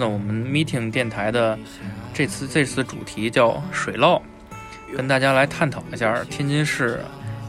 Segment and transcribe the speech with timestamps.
[0.00, 1.58] 次呢，我们 Meeting 电台的
[2.14, 4.20] 这次这次主题叫水涝，
[4.96, 7.00] 跟大家来探讨一下天津市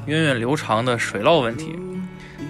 [0.05, 1.73] 源远流长的水涝问题。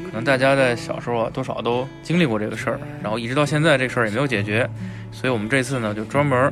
[0.06, 4.68] 可能大家在小时候啊，多少都经历过这个事儿，然后一直到现在这事儿也没有解决，
[5.12, 6.52] 所以我们这次呢，就专门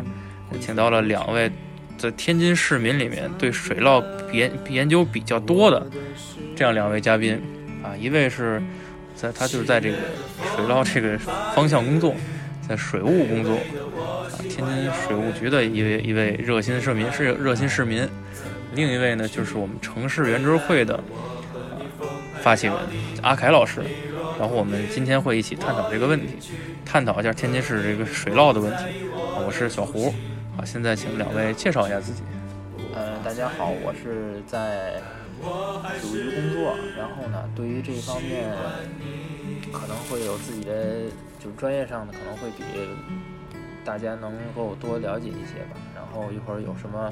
[0.61, 1.51] 请到了两位
[1.97, 5.85] 在天津市民里面对水涝研研究比较多的
[6.55, 7.41] 这样两位嘉宾
[7.83, 8.61] 啊，一位是
[9.15, 9.97] 在他就是在这个
[10.55, 11.17] 水涝这个
[11.53, 12.15] 方向工作，
[12.69, 13.55] 在水务工作
[13.97, 18.07] 啊，天津水务局的一位一位热心市民是热心市民，
[18.75, 21.01] 另一位呢就是我们城市圆桌会的啊。
[22.41, 22.75] 发起人
[23.23, 23.81] 阿凯老师，
[24.39, 26.27] 然后我们今天会一起探讨这个问题，
[26.85, 28.83] 探讨一下天津市这个水涝的问题。
[29.13, 30.13] 啊我是小胡，
[30.55, 32.21] 好，现在请两位介绍一下自己。
[32.95, 35.01] 嗯，大家好，我是在
[35.99, 38.47] 水务局工作，然后呢，对于这方面
[39.71, 41.05] 可能会有自己的，
[41.39, 42.63] 就专业上的可能会比
[43.83, 45.77] 大家能够多了解一些吧。
[45.95, 47.11] 然后一会儿有什么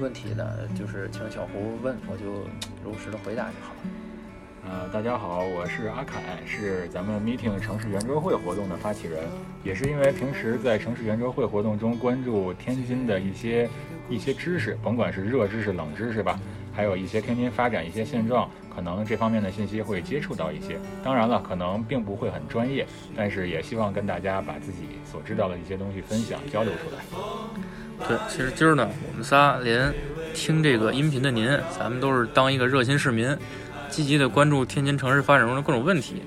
[0.00, 0.44] 问题呢，
[0.78, 2.44] 就是请小胡问，我就
[2.84, 3.80] 如实的回答就好了。
[4.66, 9.22] 呃，大家好，我是阿凯，是咱们 Meeting 城市圆桌会活动的发起人，
[9.62, 13.68] 也是因为平时在城市圆桌会活动中关注天津的一些
[14.08, 16.40] 一些知识，甭管是热知识、冷知识吧，
[16.74, 20.78] 还有一些天津发展一些现状，可能这方面的信息会接触到一些。
[21.02, 22.86] 当然了，可能并不会很专业，
[23.16, 24.80] 但是也希望跟大家把自己
[25.10, 28.08] 所知道的一些东西分享交流出来。
[28.08, 29.92] 对，其实今儿呢，我们仨连
[30.34, 33.36] 听这个音频的您，咱们都是当一个热心市民。
[33.90, 36.20] 积极的关注天津城市发展中的各种问题，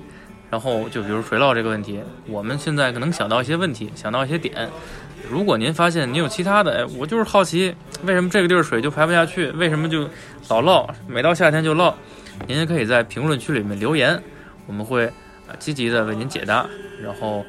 [0.48, 4.70] 然后就比如水涝这个问题，我们现在可能想到一些问题，想到一些点。
[5.30, 9.50] 如果您发现您有其他的，哎，我就是好奇，为什么这个地儿水就排不下去？
[9.52, 10.08] 为什么就
[10.48, 10.88] 老涝？
[11.06, 11.94] 每到夏天就涝？
[12.46, 14.22] 您也可以在评论区里面留言，
[14.66, 15.06] 我们会
[15.46, 16.66] 啊积极的为您解答。
[17.02, 17.44] 然后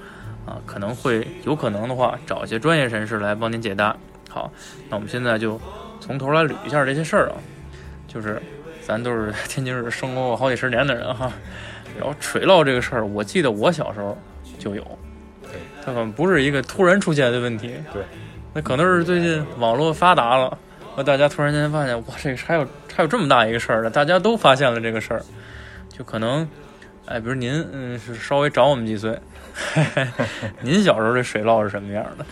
[0.46, 3.96] 啊，可能会有可能的话，找一些专业人士来帮您解答。
[4.30, 4.52] 好，
[4.90, 5.60] 那我们现在就
[6.00, 7.36] 从头来捋一下这些事儿啊，
[8.08, 8.42] 就是。
[8.82, 11.32] 咱都是天津市生活过好几十年的人哈，
[11.96, 14.18] 然后水涝这个事儿，我记得我小时候
[14.58, 14.84] 就有，
[15.86, 18.04] 它可能不是一个突然出现的问题，对，
[18.54, 20.58] 那可能是最近网络发达了，
[20.96, 25.22] 和大家突然间发现，哇，这个还有还有这么大一个事儿呢，大家都发现了这个事儿，
[25.90, 26.48] 就可能，
[27.06, 29.18] 哎，比如您，嗯，是稍微长我们几岁，
[30.62, 32.26] 您小时候这水涝是什么样的？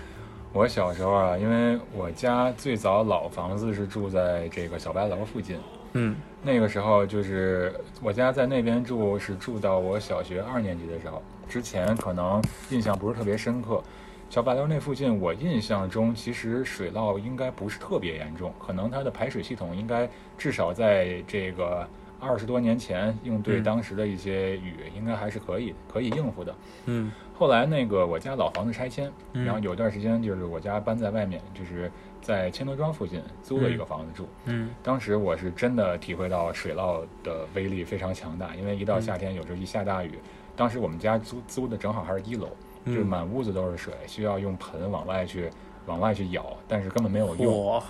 [0.54, 5.58] 我小时候啊，因为我家最早老房子是住在这个小白楼附近。
[5.94, 11.22] 嗯，那个时候就是我家在那边住，是住到我小学二年级的时候。
[11.48, 13.82] 之前可能印象不是特别深刻。
[14.30, 21.88] 小白楼那附近，我印象中其实水涝应该不是特别严重，可能它的排水系统应该至少在这个
[22.20, 26.56] 二十多年前应对当时的一些雨，应该还是可以可以应付的。
[26.86, 31.92] 嗯，后来那个我家老房子拆迁，然后有一段时间就是我家搬在外面，就是。
[32.20, 40.12] 在千德庄附近租了一个房子住，嗯，当时我是真的体会到水涝的威力非常强大，因为一到夏天，有时候一下大雨，
[40.58, 42.50] 当时我们家租租的正好还是一楼，
[42.86, 45.50] 就是满屋子都是水，需要用盆往外去
[45.86, 47.82] 往外去舀，但是根本没有用，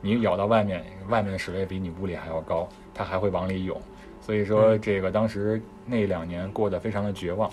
[0.00, 3.80] 你舀到外面，外面的水位比你屋里还要高，它还会往里涌，
[4.20, 7.48] 所以说这个当时那两年过得非常的绝望，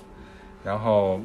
[0.64, 1.20] 然后。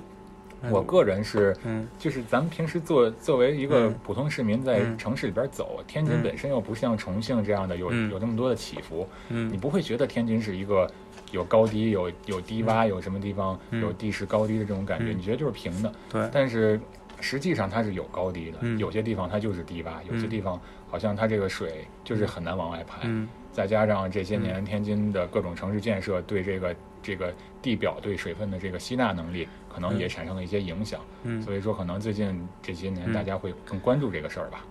[0.70, 10.90] 我个人是，嗯，就是咱们平时作作为一个普通市民在城市里边走，天津本身又不像重庆这样的有有那么多的起伏，嗯，你不会觉得天津是一个
[11.32, 16.28] 有高低、有有低洼、有什么地方有地势高低的这种感觉，你觉得就是平的，对。
[16.32, 16.80] 但是
[17.20, 23.08] 实际上它是有高低的，有些地方它就是低洼，有些地方好像它这个水就是很难往外排，
[23.52, 27.32] 再加上这些年天津的各种城市建设对这个这个
[27.66, 29.48] 地表对水分的这个吸纳能力。
[29.76, 34.64] 可能也产生了一些影响，嗯，所以说可能最近这些年大家会更关注这个事儿吧。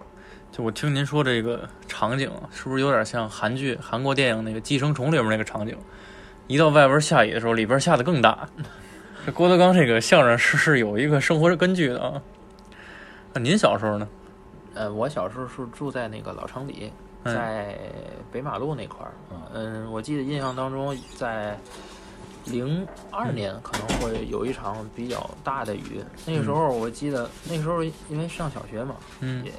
[0.52, 5.78] 就我听您说这个场景，是不是有点像韩剧、韩国电影那个《寄生虫》里面那个场景？
[6.48, 8.50] 一到外边下雨的时候，里边下的更大。
[9.28, 12.20] 这郭德纲这个相声是是有一个生活根据的啊。
[13.32, 14.08] 那您小时候呢？
[14.74, 16.92] 呃，我小时候是住在那个老城里，
[17.26, 17.78] 在
[18.32, 19.14] 北马路那块儿。
[19.54, 21.56] 嗯，我记得印象当中在。
[22.46, 28.96] 零二年可能会有一场比较大的雨，那个时候我记得那时候因为上小学嘛，
[29.44, 29.52] 也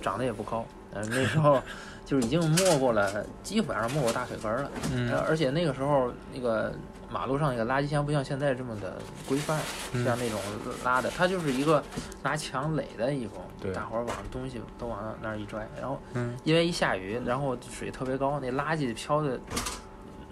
[0.00, 1.60] 长得也不高，呃那时候
[2.06, 6.72] 就是已经没过了，基本上没过大腿根了，嗯，而且那个时候那个
[7.10, 8.96] 马路上那个垃圾箱不像现在这么的
[9.28, 9.60] 规范，
[9.92, 10.40] 像那种
[10.82, 11.82] 拉的，它就是一个
[12.22, 13.34] 拿墙垒的一种，
[13.74, 16.00] 大伙儿往东西都往那儿一拽，然后
[16.42, 19.38] 因为一下雨，然后水特别高，那垃圾飘的。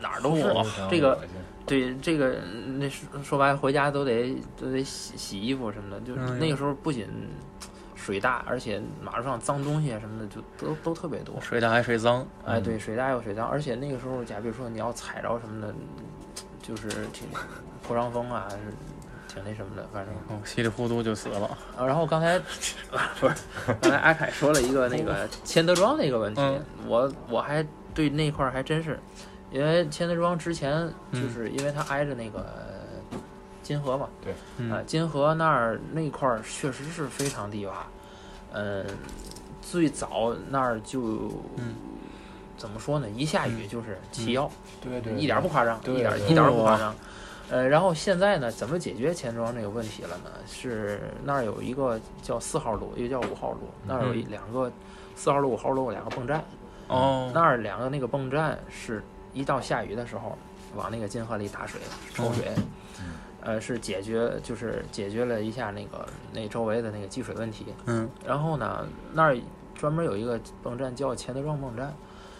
[0.00, 0.44] 哪儿都是
[0.88, 1.18] 这个。
[1.68, 2.36] 对这个，
[2.78, 6.00] 那说说白了，回家都得都得洗洗衣服什么的。
[6.00, 7.06] 就是那个时候，不仅
[7.94, 11.40] 水大，而且马路上脏东西什么的就都都特别多。
[11.40, 15.74] 水大还水脏，哎，对，水大又水脏，而且那个时候，假比如说你要踩着什么的，
[16.62, 17.28] 就是挺
[17.82, 18.48] 破伤风啊，
[19.28, 20.14] 挺那什么的，反正
[20.44, 21.58] 稀里糊涂就死了。
[21.78, 22.38] 然后刚才
[23.20, 23.34] 不是
[23.80, 26.40] 刚才阿凯说了一个那个千德庄那个问题，
[26.86, 28.98] 我我还对那块儿还真是。
[29.50, 32.46] 因为千德庄之前就是因为它挨着那个
[33.62, 34.32] 金河嘛，对，
[34.70, 37.72] 啊，金河那儿那块儿确实是非常低洼，
[38.52, 38.84] 嗯，
[39.62, 41.30] 最早那儿就
[42.56, 43.08] 怎么说呢？
[43.10, 44.50] 一下雨就是齐腰，
[44.82, 46.94] 对对，一点不夸张，一点一点不夸张。
[47.50, 50.30] 呃，然后现在呢，怎么解决钱庄这个问题了呢？
[50.46, 54.70] 是那儿有一个叫四号路，一个叫五号路，那儿有一两个
[55.14, 56.44] 四号路、五号路两个泵站，
[56.88, 59.02] 哦，那儿两个那个泵站是。
[59.38, 60.36] 一到下雨的时候，
[60.74, 61.80] 往那个金河里打水
[62.12, 62.50] 抽水，
[63.40, 67.66] 呃，是解决就是解决了一下那个那周围的那个积水问题。
[67.86, 69.38] 嗯，然后呢，那儿
[69.76, 71.94] 专门有一个泵站叫钱德庄泵站，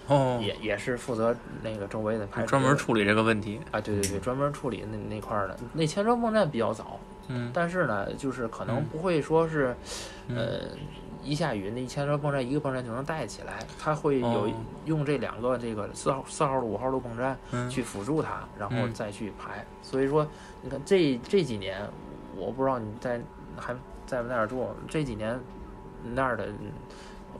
[0.08, 5.56] 哦，也也是负责那个周围的排专门处理这个问题啊，对对对，专门处理那那块儿的。
[5.72, 6.98] 那钱庄泵站比较早，
[7.28, 9.76] 嗯，但是呢，就是可能不会说是，
[10.28, 10.62] 呃。
[11.22, 14.48] 一下雨，那一千多泵站一个泵站就能带起来，它会有
[14.86, 17.36] 用这两个这个四号四号路五号路泵站
[17.68, 19.64] 去辅助它，然后再去排。
[19.82, 20.26] 所以说，
[20.62, 21.80] 你看这这几年，
[22.36, 23.20] 我不知道你在
[23.56, 23.74] 还
[24.06, 25.38] 在不在那儿住，这几年
[26.02, 26.48] 那儿的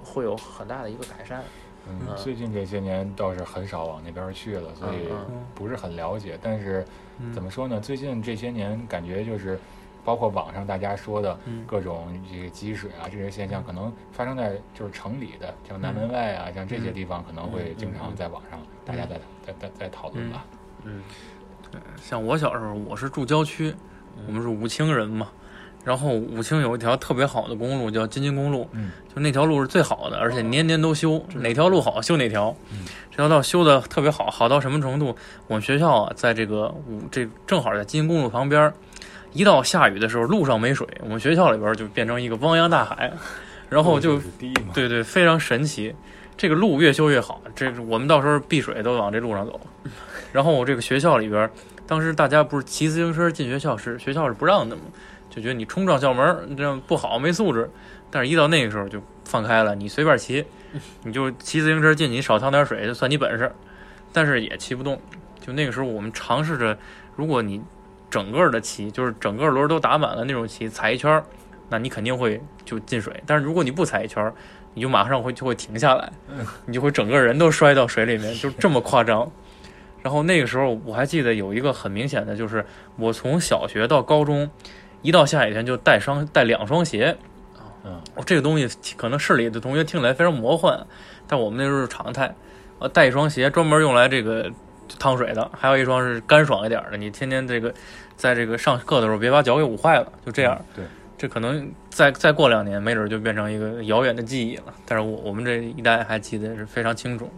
[0.05, 1.43] 会有很大的一个改善。
[1.89, 5.09] 嗯，最近这些年倒是很少往那边去了，所以
[5.55, 6.39] 不是很了解。
[6.43, 6.85] 但是
[7.33, 7.81] 怎么说呢？
[7.81, 9.59] 最近这些年感觉就是。
[10.09, 20.47] 包括网上大家说的各种这个积水啊，这些现象可能发生在就是城里的，像南门外啊，像这些地方可能会经常在网上大家在在在在讨论吧。
[20.85, 21.03] 嗯，
[21.71, 23.75] 对，像我小时候，我是住郊区，
[24.27, 25.29] 我们是武清人嘛，
[25.85, 32.57] 然后武清有一条特别好的公路叫京津公路，嗯，就那条路是最好的，而且年年都修，哪条路好修哪条，
[33.11, 35.15] 这条道修的特别好，好到什么程度？
[35.49, 38.73] 我们学校啊，在这个武这正好在京津公路旁边。
[39.33, 43.13] 一到下雨的时候，路上没水，我们学校里边就变成一个汪洋大海，
[43.69, 44.21] 然后就
[44.75, 45.95] 对对，非常神奇。
[46.37, 49.61] 这个路越修越好，这我们到时候避水都往这路上走。
[50.33, 51.51] 然后我这个学校里边，
[51.85, 54.83] 当时大家不是骑自行车进学校时，学校是不让的嘛，
[55.29, 57.69] 就觉得你冲撞校门这样不好，没素质。
[58.09, 60.45] 但是，一到那个时候就放开了，你随便骑，
[61.03, 63.53] 你就骑自行车进你，少趟点水就算你本事。
[64.13, 65.01] 但是也骑不动。
[65.41, 66.79] 就那个时候，我们尝试着，
[67.17, 67.61] 如果你。
[68.11, 71.25] 整个的骑就是整个轮都打满了那种骑，踩一圈儿
[71.69, 73.23] 那你肯定会就进水。
[73.27, 74.33] 但是如果你不踩一圈儿
[74.75, 76.11] 你就马上会就会停下来，
[76.67, 79.31] 你就会整个人都摔到水里面，就这么夸张。
[80.03, 82.65] 然后那个时候我还记得有一个很明显的，就是
[82.97, 84.49] 我从小学到高中，
[85.03, 87.17] 一到下雨天就带双带两双鞋。
[87.85, 90.87] 嗯，这个东西可能市里的同学听起来非常魔幻，
[91.27, 92.35] 但我们那时候是常态。
[92.79, 94.51] 呃，带一双鞋专门用来这个。
[94.99, 96.97] 烫水的，还有一双是干爽一点的。
[96.97, 97.73] 你天天这个，
[98.17, 100.13] 在这个上课的时候，别把脚给捂坏了。
[100.25, 100.85] 就这样，对，
[101.17, 104.75] 这可能再再过两年，没准就变成一个遥远的记忆了。
[104.87, 107.31] 但是我我们这一代还记得是非常清楚。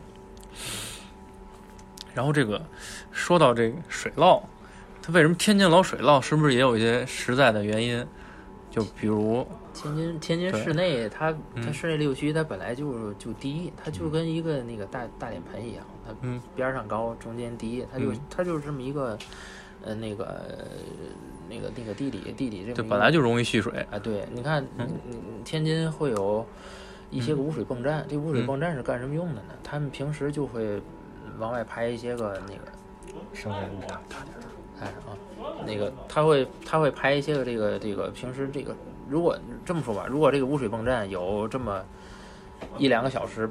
[2.14, 2.60] 然后这个
[3.12, 4.42] 说到这个水涝，
[5.00, 6.20] 它为什么天津老水涝？
[6.20, 8.06] 是不是也有一些实在的原因？
[8.70, 15.84] 就比如天津天津市内，它它市内六区它本来就就低，它就跟一个那个大大脸盆一样。
[16.22, 19.18] 嗯，边上高，中间低，它就它就是这么一个，
[19.84, 20.42] 呃，那个
[21.48, 22.72] 那个那个地理地理这。
[22.74, 23.98] 这本来就容易蓄水啊！
[23.98, 24.88] 对，你看，嗯，
[25.44, 26.44] 天津会有
[27.10, 29.48] 一些个污水泵站，这污水泵站是干什么用的呢？
[29.62, 30.80] 他们平时就会
[31.38, 32.60] 往外排一些个那个
[33.32, 33.96] 生产污水，
[34.80, 35.16] 哎啊，
[35.66, 38.74] 那个他会他会排一些个这个这个平时这个，
[39.08, 41.82] 如果这么说吧，如果这个污水泵站有这么
[42.78, 43.50] 一两个小时，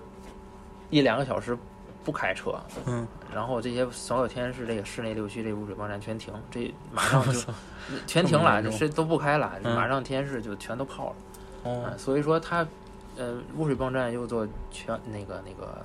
[0.89, 1.57] 一两个小时。
[2.03, 7.39] 不开车，嗯，然后这些所有天是这个市内六区这污水泵站全停，这 马上就
[8.07, 11.15] 全停了，这都不开了，马上天市就全都泡了。
[11.63, 12.65] 哦，所以说它，
[13.17, 15.83] 呃，污水泵站又做全那个那个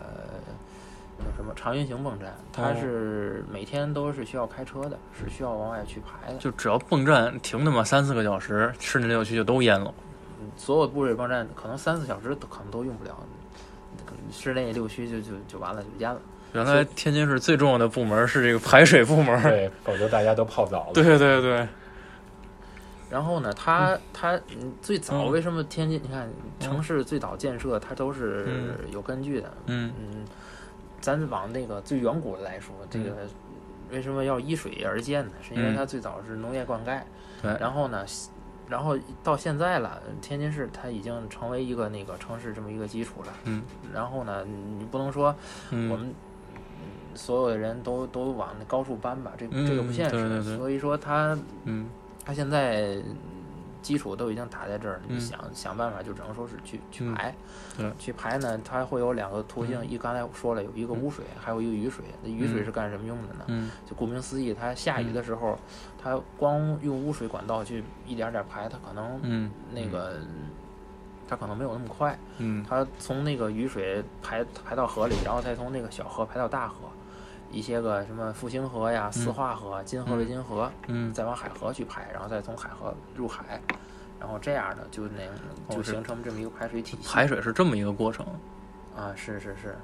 [1.18, 6.38] 叫什么长运行泵站，它是每天都是需要开车的，是需要往外去排的。
[6.38, 9.92] 就只要泵站停那么三四个小时，市内六区就都淹了。
[10.56, 13.16] 所有污水泵站可能三四小时可能都用不了。
[14.32, 16.20] 市内六区就就就完了，就淹了。
[16.52, 20.92] 原来天津市最重要的部门是这个排水部门，对，否则大家都泡澡了。
[20.92, 21.66] 对对对。
[23.10, 24.40] 然后呢，它它
[24.82, 26.00] 最早为什么天津？
[26.02, 26.28] 你看
[26.58, 29.52] 城市最早建设，它都是有根据的。
[29.66, 30.24] 嗯嗯，
[31.00, 33.16] 咱往那个最远古的来说，这个
[33.90, 35.32] 为什么要依水而建呢？
[35.46, 37.00] 是因为它最早是农业灌溉，
[37.42, 38.04] 对，然后呢，
[38.68, 44.44] 然后到现在了，天津市它已经成为一个那个城市这么一个基础了，嗯，然后呢，
[44.78, 45.34] 你不能说
[45.70, 46.14] 我们
[47.14, 51.88] 所有的人都都往那高处搬吧，这这个不现实，所以说它，嗯，
[52.24, 53.02] 它现在。
[53.84, 57.34] 基础都已经打在这儿，你想想办法就只能说是去去排，
[57.98, 62.02] 去排呢，它会有两个途径，一刚才说了有一个污水，还有一个雨水。
[62.22, 63.44] 那雨水是干什么用的呢？
[63.86, 65.58] 就顾名思义，它下雨的时候，
[66.02, 70.16] 它光用污水管道去一点点排，它可能那个
[71.28, 72.18] 它可能没有那么快。
[72.66, 76.76] 它从那个雨水排排到河里，然后再从那个小河排到大河。
[77.54, 83.60] 一些个什么复兴河呀、四化河、金河、渭金河，嗯，再往海河去排，然后再从海河入海，
[84.18, 87.08] 然后这样的就那就形成这么一个排水体系。
[87.08, 88.26] 排水是这么一个过程
[88.96, 89.76] 啊，是是是。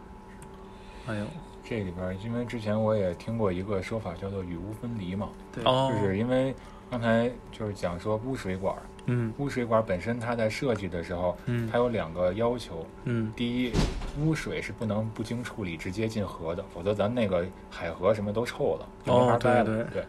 [1.07, 1.25] 哎呦，
[1.65, 6.53] 这里边因为之前我也听过一个说法，叫做雨污分离嘛，对，就是因为
[6.91, 8.75] 刚才就是讲说污水管。
[9.07, 13.73] 嗯，污水管本身它在设计的时候，嗯，它有两个要求，嗯，第一，
[14.21, 19.85] 污水是不能不经处理直接进河的，否则咱那个海河什么都臭了，就没法待了。
[19.92, 20.04] 对，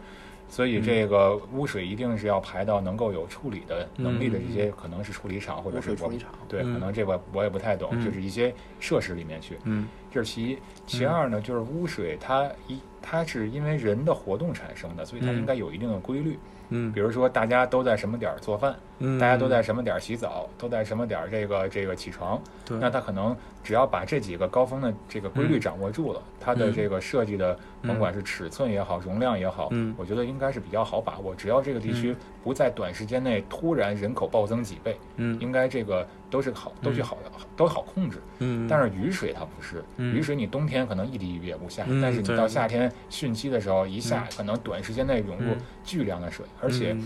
[0.48, 9.58] 所以这个污水一定是要排到能够有处理的能力的这些，可能是处理厂或者是处理厂，对，可能这个我也不太懂，就是一些设施里面去。
[9.64, 16.38] 嗯，这是其一，其二呢，就是污水它一它是因为人的活动产生的，所以它应该有一定的规律。
[16.74, 31.34] 嗯，比如说大家都在什么点儿做饭，嗯，大家都在什么点儿洗澡，都在什么点儿这个这个起床，对，那它可能只要把这几个高峰的这个规律掌握住了，它的这个设计的甭管是尺寸也好，容量也好，嗯，我觉得应该是比较好把握。
[31.34, 37.16] 只要这个地区不在短时间内突然人口暴增几倍，嗯，应该这个都是好，都去好
[37.54, 38.20] 都好控制。
[38.40, 46.96] 嗯，但是雨水它不是，雨水你冬天可能一滴雨也不下，但是你到夏天汛期的时候一下，可能短时间内涌入巨量的水，而且。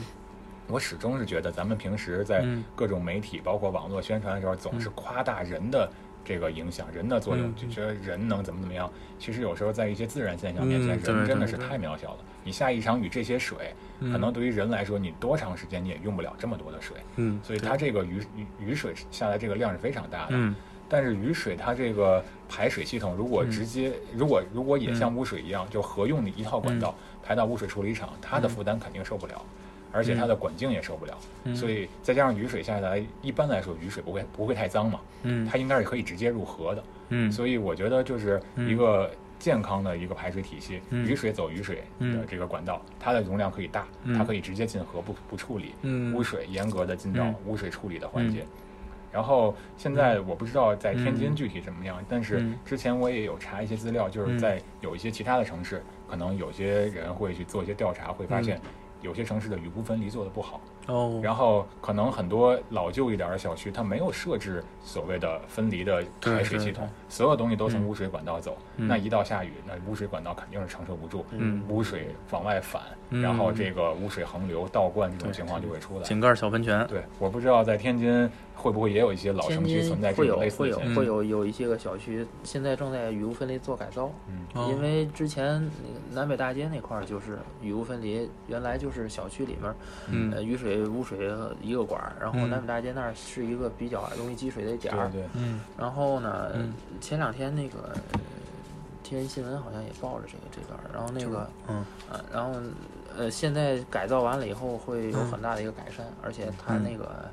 [0.69, 5.89] 我始终是觉得，咱们平时在各种媒体，包括网络宣传的时候，总是夸大人的
[6.27, 8.91] 这个影响、人的作用，就觉得人能怎么怎么样。
[9.17, 12.19] 其实有时候在一些自然现象面前，人真的是太渺小了。
[12.43, 16.97] 你下一场雨，这些水可能对于人来说，你多长时间你也用不了这么多的水。
[17.15, 20.31] 嗯，所以它这个雨雨雨水下来这个量是非常大的。
[20.31, 20.55] 嗯，
[20.89, 29.45] 但是雨水它这个排水系统，如果直接如果如果也像污水一样，就合用的一套管道排到污水处理厂，它的负担肯定受不了。
[29.97, 31.19] 而且它的管径也受不了，
[31.55, 43.87] 所以再加上雨水下来，一般来说雨水不会不会太脏嘛，嗯，它应该是可以直接入河的，嗯，所以我觉得就是一个健康的一个排水体系，雨水走雨水的这个管道，它的容量可以大，
[44.17, 45.73] 它可以直接进河不不处理，
[46.13, 48.45] 污水严格的进到污水处理的环节。
[49.13, 58.61] 然后现在我不知道在天津具体怎么样，但是之前我也有查一些资料，就是在有一些其他的城市，可能有些人会去做一些调查，会发现。
[59.07, 68.59] 有些城市的雨污分离做的不好哦，然后可能很多老旧一点的小区，它没有设置所谓的分离的排水系统，所有东西都从污水管道走。
[68.77, 71.25] 那一到下雨，那污水管道肯定是承受不住，
[71.69, 76.03] 污水往外反，然后这个污水横流、倒灌这种情况就会出来。
[76.05, 76.87] 井盖小喷泉。
[76.87, 78.31] 对，我不知道在天津。
[78.59, 85.71] 会不会也有一些老城区存在这种类似会有会有会有有一些个小区现在正在雨污分离做改造，嗯，因为之前
[86.11, 89.73] 南北大街那块儿就是雨污分离，原来就是小区里面，
[90.09, 96.51] 嗯，雨水污水一个管儿，然后南北大街那儿是一个比较容易积水的点儿，对，嗯，然后呢，
[96.99, 97.93] 前两天那个
[99.05, 101.77] 天津新闻好像也报了这个这段儿，然后那个，嗯，
[102.11, 102.59] 啊，然后
[103.17, 107.31] 呃，现在改造完了以后会有很大的一个改善，而且它那个。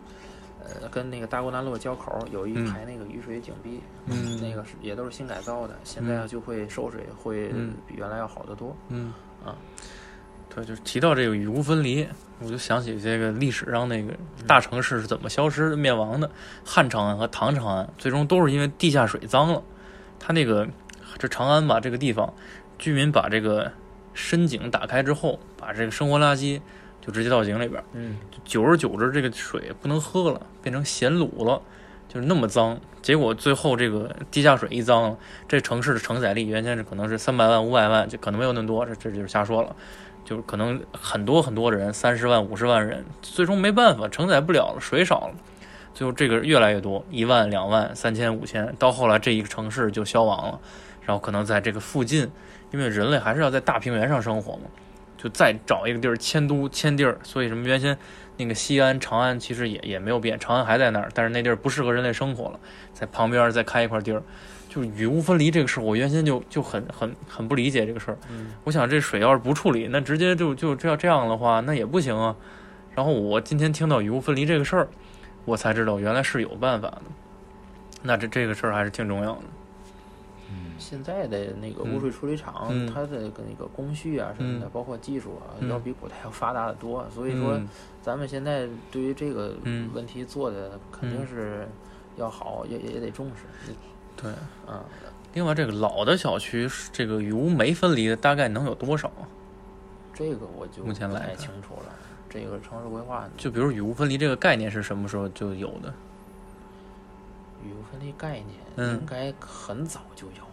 [0.66, 7.50] 呃，跟那个大沽南路交口有一排那个雨水井壁，嗯，那个是也都是新改造的，现在就会收水会
[7.86, 8.74] 比原来要好得多。
[8.88, 9.12] 嗯，
[9.46, 9.58] 啊，
[10.48, 12.08] 对，就是提到这个雨污分离，
[12.40, 14.14] 我就想起这个历史上那个
[14.48, 16.32] 大城市是怎么消失灭亡的。
[16.64, 19.62] 汉长安和唐长安最终都是因为地下水脏了。
[20.18, 20.66] 它那个
[21.20, 22.34] 这长安吧，这个地方
[22.80, 23.70] 居民把这个
[24.14, 26.62] 深井打开之后，把这个生活垃圾。
[27.06, 28.16] 就直接倒井里边，嗯，
[28.46, 31.62] 久而久之，这个水不能喝了，变成咸卤了，
[32.08, 32.80] 就是那么脏。
[33.02, 39.76] 结果最后这个地下水一脏，这城市的承载力原先是可能是三百万、五百万，就可能没有那么多，这这就是瞎说了。
[40.24, 45.36] 就是可能很多很多的人，三十万、五十万人，最终没办法承载不了了，水少了，
[45.94, 50.62] 最后这个越来越多，一万、两万、三千、五千，到后来这一个城市就消亡了。
[51.06, 52.32] 然后可能在这个附近，
[52.74, 54.64] 因为人类还是要在大平原上生活嘛。
[55.16, 57.98] 就再找一个地儿迁都迁地儿，所以什么原先
[58.36, 62.60] 那个西安、长安其实也也没有变，长安还在那儿，但是那地儿不适合人类生活了，
[62.94, 64.22] 在旁边再开一块地儿，
[64.68, 68.18] 就是雨污分离这个事儿，我原先就就很很很不理解这个事儿。
[68.30, 72.36] 嗯，我想这水要是不处理，那直接就就这要这样的话，那也不行啊。
[72.94, 74.90] 然后我今天听到雨污分离这个事儿，
[75.46, 77.04] 我才知道原来是有办法的。
[78.02, 79.44] 那这这个事儿还是挺重要的。
[80.74, 87.06] 嗯，现在的那个污水处理厂，嗯它的那个工序啊什么的，嗯包括技术啊，嗯要比古代要发达的多。
[87.10, 87.68] 所以说，嗯
[88.02, 91.68] 咱们现在对于这个嗯问题做的肯定是
[92.18, 93.74] 要好，也也得重视。
[94.16, 94.32] 对。
[94.68, 94.84] 嗯，
[95.34, 99.28] 另外，这个老的小区，这个雨污没分离的大概能有多少啊？
[100.14, 101.94] 这个我就目前不太来清楚了。
[102.30, 105.94] 这个城市规划，就比如雨污分离这个概念是什么时候就有的？
[107.64, 110.53] 雨污分离概念嗯应该很早就有了，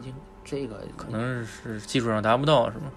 [0.00, 0.14] 已经
[0.44, 2.90] 这个可能是技术上达不到，是吗？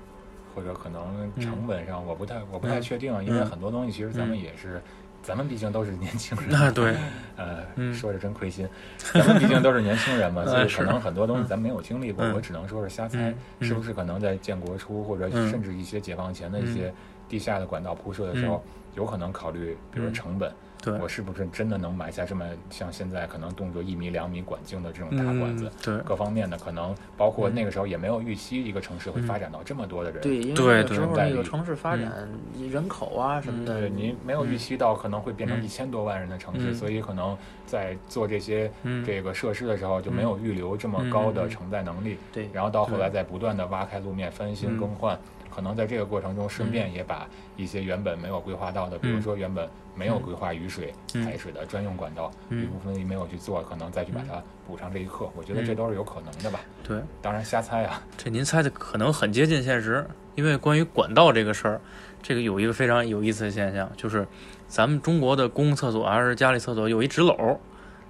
[0.56, 2.82] 或者可能成本上我不太我不太嗯。
[2.82, 3.46] 确定，因为嗯。
[3.46, 4.80] 很多东西其实咱们也是，
[5.24, 6.96] 咱们毕竟都是年轻人，那，对，
[7.36, 7.92] 呃，嗯。
[7.96, 8.68] 说着真亏心，
[9.14, 11.48] 咱们毕竟都是年轻人嘛， 所以可能很多东西嗯。
[11.48, 12.34] 咱没有经历过，嗯。
[12.34, 15.50] 我只能说是瞎猜是不是可能在建国初或者嗯。
[15.50, 16.94] 甚至一些解放前的一些
[17.28, 18.64] 地下的管道铺设的时候，
[18.96, 20.14] 有可能考虑，比如说嗯。
[20.14, 20.52] 成本，
[20.84, 25.98] 对，我是不是真的能买下这么像现在可能动辄一米两米管径的这种大管子嗯，？
[25.98, 32.28] 对，各方面的可能，包括嗯那个时候也没有预期一个城市会发展到这么多的人，对，因为对那个时候那个城市发展
[32.70, 35.64] 人口啊什么的，对你没有预期到可能会变成嗯。
[35.64, 36.76] 一千多万人的城市，嗯。
[36.76, 39.06] 所以可能在做这些嗯。
[39.06, 42.50] 这个设施的时候就没有预留这么高的嗯承载能力，对。
[42.52, 44.78] 然后到后来再不断的挖开路面翻新嗯。
[44.78, 45.18] 更换，
[45.54, 51.24] 可能在这个过程中顺便也把一些原本没有规划到的，比如说原本没有规划雨水嗯。
[51.24, 52.64] 排水的专用管道，嗯。
[52.64, 56.60] 雨部分离没有去做，可能再去把它补上这一课，我觉得这都是有可能的吧。
[56.84, 60.06] 对，当然瞎猜啊，这您猜的可能很接近现实，
[60.36, 61.82] 因为关于管道这个事儿，
[62.22, 64.28] 这个有一个非常有意思的现象，就是
[64.68, 67.58] 咱们中国的公共厕所还是家里厕所有一纸篓，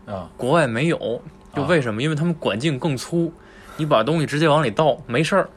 [0.06, 1.22] 啊，国外没有，
[1.54, 2.02] 就为什么？
[2.02, 3.34] 因为他们管径更粗，
[3.76, 5.50] 你把东西直接往里倒没事儿，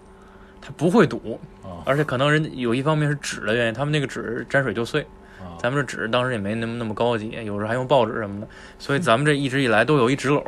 [0.61, 1.56] 它不会堵，啊
[1.87, 5.01] 而且可能人有一方面是纸的原因，他们那个纸沾水就碎，
[5.41, 10.43] 啊，咱们这纸当时也没那么那么高级，有时候还用报纸什么的，所以咱们这一直以来都有一纸篓，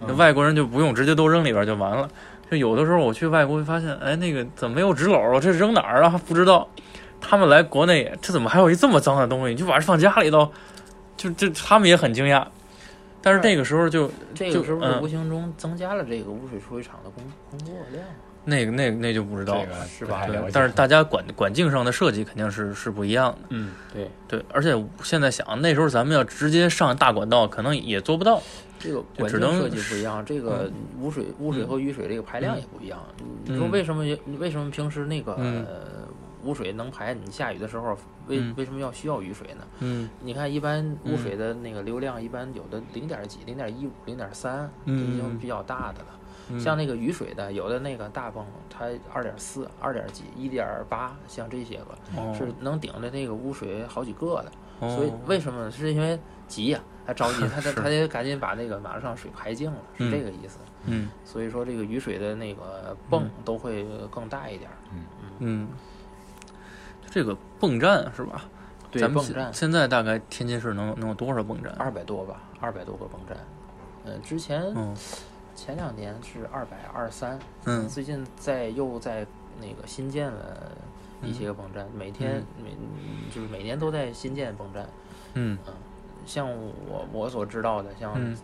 [0.00, 2.08] 那嗯外国人就不用直接都扔里边就完了。
[2.50, 5.40] 就有的时候我去外国会发现，哎，那个怎么没有纸篓啊？
[5.40, 6.20] 这扔哪儿啊？
[6.28, 6.68] 不知道。
[7.24, 9.52] 他们来国内，这怎么还有一这么脏的东西？
[9.52, 10.50] 你就把这放家里头，
[11.16, 12.44] 就就他们也很惊讶。
[13.22, 18.04] 但是这个时候就这个时候无形中增加了这个污水处理厂的工工作量？
[18.44, 19.66] 那个那个那就不知道了。
[19.66, 23.38] 这个是吧但是大家管管径上的设计肯定是是不一样的。
[23.50, 28.42] 嗯，对，对，而且现在想，那时候咱们要直接上大管道，可能也做不到。
[28.78, 32.98] 这个就只能环境设计不一样，这个污水污水和雨水这个排量也不一样。
[33.44, 34.04] 你说嗯为什么
[34.38, 36.08] 为什么平时那个嗯呃
[36.42, 37.14] 污水能排？
[37.14, 39.64] 你下雨的时候为嗯为什么要需要雨水呢？
[39.78, 46.06] 嗯你看，一般污水的那个流量一般有的零点几、零点一五、零点三，这已经嗯比较大的了。
[46.50, 54.52] 嗯像那个雨水的，有的那个大泵，它二点四、二点几、一点八，像这些个哦是能顶着那个污水好几个的。
[54.80, 55.70] 哦所以为什么呢？
[55.70, 60.58] 是因为急呀、他着急，他得他得赶紧把那个马路上水排净了，是嗯这个意思。
[60.86, 64.76] 嗯所以说这个雨水的那个泵都会更大一点儿。
[65.38, 65.68] 嗯，
[67.08, 68.44] 这个泵站是吧？
[68.90, 71.72] 对，咱们现泵站现在大概天津市能能有多少泵站？
[71.78, 73.36] 二百多吧，二百多个泵站。
[74.04, 74.92] 嗯、之前、嗯
[75.64, 77.88] 前两年是二百二三，嗯。
[77.88, 79.24] 最近在又在
[79.60, 80.72] 那个新建了
[81.22, 82.70] 一些个泵站，每天每
[83.32, 84.84] 就是每年都在新建泵站。
[85.34, 85.56] 嗯。
[86.26, 88.36] 像我我所知道的，像嗯。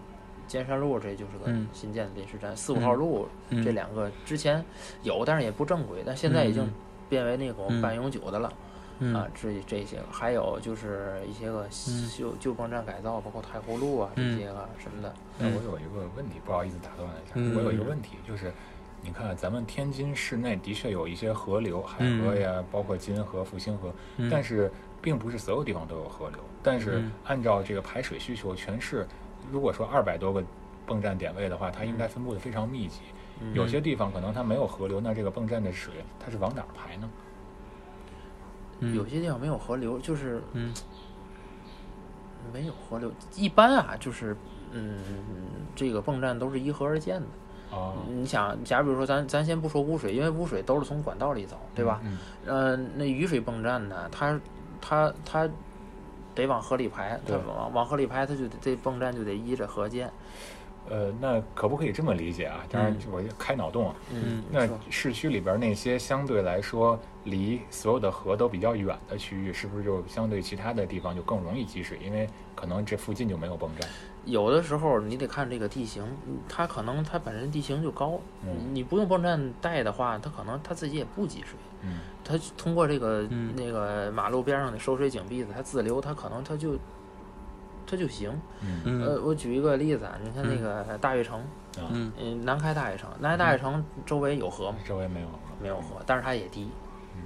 [0.46, 1.66] 尖山路这就是个嗯。
[1.72, 3.64] 新建的临时站，四五号路嗯。
[3.64, 4.64] 这两个之前
[5.02, 6.72] 有，但是也不正规，但现在已经嗯。
[7.08, 7.82] 变为那种嗯。
[7.82, 8.52] 半永久的了。
[9.00, 11.66] 嗯啊，这这些个，还有就是一些个
[12.16, 15.12] 旧旧泵站改造，包括太湖路啊这嗯些个什么的。
[15.38, 18.52] 那我有一个问题，不好意思打断一下，嗯我有一个问题，就是
[19.02, 26.38] 你看咱们天津市内的确有一些河流，海河呀，包括金河、复兴河，嗯但是并不是所有地方都有河流。
[26.62, 29.06] 但是嗯按照这个排水需求，全市
[29.50, 30.42] 如果说二百多个
[30.86, 33.00] 泵站点位的话，它应该分布的非常密集。
[33.40, 37.08] 嗯有些地方可能它没有河流，那这个泵站的水它是往哪儿排呢？
[38.80, 40.72] 嗯有些地方没有河流，就是嗯
[42.52, 43.10] 没有河流。
[43.34, 44.36] 一般啊，就是
[44.72, 44.98] 嗯，
[45.74, 47.26] 这个泵站都是依河而建的。
[47.70, 52.00] 哦，你想，假如说咱咱先不说污水，因为污水都是从管道里走，对吧？
[52.04, 54.40] 嗯呃，那雨水泵站呢，它
[54.80, 55.48] 它它
[56.34, 60.10] 得往河里排，它对往往河里排，它就得这泵站就得依着河建。
[60.90, 62.64] 呃，那可不可以这么理解啊？
[62.70, 63.94] 当然，我开脑洞啊。
[64.12, 71.98] 嗯，那市区里边那些相对来说离所有的河都比较远的区域，是不是就相对其他的地方就更容易积水？
[72.04, 73.88] 因为可能这附近就没有泵站。
[74.24, 76.04] 有的时候你得看这个地形，
[76.48, 78.20] 它可能它本身地形就高，
[78.72, 81.58] 你不用泵站带的话，它可能它自己也不积水。
[81.82, 86.78] 嗯，它通过这个那个马路边上的收水井壁子，它自流，它可能它就。
[87.90, 88.30] 它就行，
[88.84, 91.42] 呃，我举一个例子啊，你看那个大悦城，
[91.90, 92.12] 嗯，
[92.44, 94.76] 南开大悦城，南开大悦城周围有河吗？
[94.84, 95.28] 周围没有，
[95.62, 96.68] 没有河，但是它也低，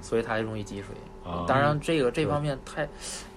[0.01, 0.95] 所以它容易积水。
[1.47, 2.87] 当然，这个这方面太，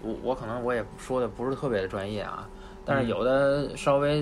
[0.02, 2.48] 我我可能我也说的不是特别的专业啊，
[2.84, 4.20] 但是有的稍微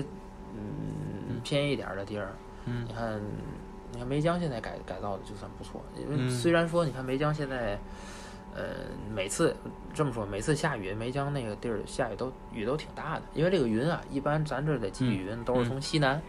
[0.55, 2.31] 嗯偏一点的地儿，
[2.65, 3.21] 你看，
[3.91, 7.77] 你看梅江现在改改造的就算不错，因为虽然说你看梅江现在。
[8.55, 8.63] 呃，
[9.13, 9.53] 每次
[9.93, 16.21] 这么说，每次下雨，梅江那个地儿下雨都雨都挺大的，因为这个云啊，一般咱这的积雨云都是从西南，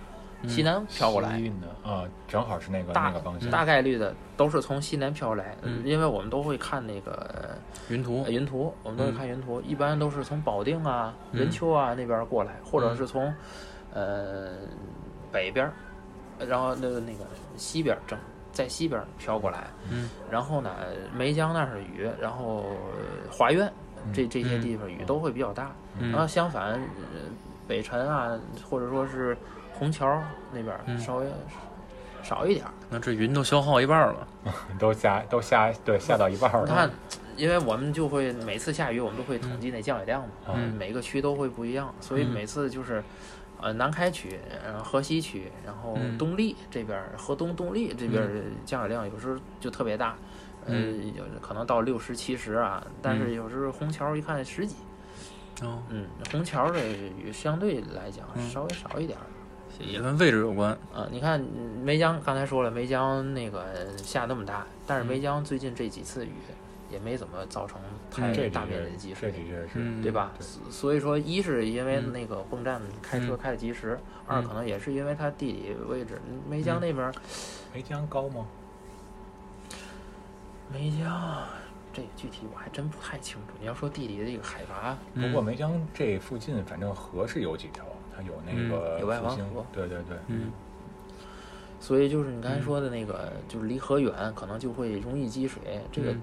[0.49, 7.57] 西南飘过来的啊，正好是那个那个方向，大概率的都是从西南飘过来，因为我们都会看那个
[7.89, 13.33] 云图，云图，我们都会看云图，一般都是从保定啊、任丘啊那边过来，或者是从
[13.95, 14.57] 呃
[15.31, 15.71] 北边，
[16.41, 17.25] 然后那个那个
[17.57, 18.19] 西边正。
[18.57, 20.71] 在西边飘过来，嗯，然后呢，
[21.15, 22.65] 梅江那是雨，然后
[23.31, 23.71] 华苑
[24.15, 26.81] 这这些地方雨都会比较大，然后相反，
[27.69, 28.33] 北辰啊，
[28.71, 29.37] 或者说是
[29.75, 31.27] 虹桥那边稍微
[32.23, 32.65] 少一点。
[32.89, 34.27] 那这云都消耗一半了，
[34.81, 36.65] 都下都下对下到一半了。
[36.67, 36.91] 你看，
[37.37, 43.05] 因为我们就会每次下雨，我们都会统计那降雨量嘛，每个区都会不一样，所以每次就是。
[43.61, 48.29] 呃，南开区，然后河西区，然后东丽这边，河东东丽这边
[48.65, 50.17] 降雨量有时候就特别大，
[50.67, 50.75] 呃，
[51.15, 54.77] 有可能到六十七十啊，但是有时候虹桥一看十几，
[55.63, 59.19] 哦，嗯，虹桥的雨相对来讲稍微少一点，
[59.81, 60.73] 也跟位置有关。
[60.95, 61.09] 啊。
[61.11, 61.41] 你看
[61.83, 66.33] 梅江刚才说了，梅江那个下那么大，但是梅江最近这几次雨。
[66.97, 67.79] 也没怎么造成
[68.11, 70.33] 太大面积的积水，这的确是，对吧？
[70.71, 76.19] 所以说，一是因为那个泵站开车开的及时，二可能也是因为它地理位置。
[76.49, 77.13] 梅江那边，
[77.75, 78.47] 梅江高吗？
[80.73, 81.47] 梅江
[81.93, 83.53] 这具体我还真不太清楚。
[83.61, 87.85] 你要说地理的这个海拔，不过梅江这附近反正河是有几条，
[88.17, 90.51] 它有那个有外环河，对对对，嗯。
[91.79, 95.61] 所以就是你刚才说的那个，就是离河远，可能就会容易积水。
[95.93, 96.15] 这个。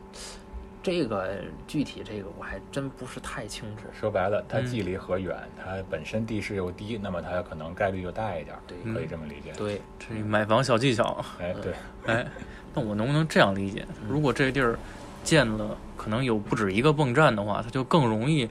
[0.83, 3.83] 这个具体这个我还真不是太清楚。
[3.97, 8.55] 说白了，它距离河远，它本身地势又低，那么它可能概率就大一点。
[8.67, 9.53] 对，可以这么理解。
[9.57, 11.23] 对，这买房小技巧。
[11.39, 11.73] 哎，对，
[12.05, 12.27] 哎，
[12.73, 13.87] 那我能不能这样理解？
[14.07, 14.77] 如果这个地儿
[15.23, 18.49] 建了可能有不止一个泵站的话，它就更容易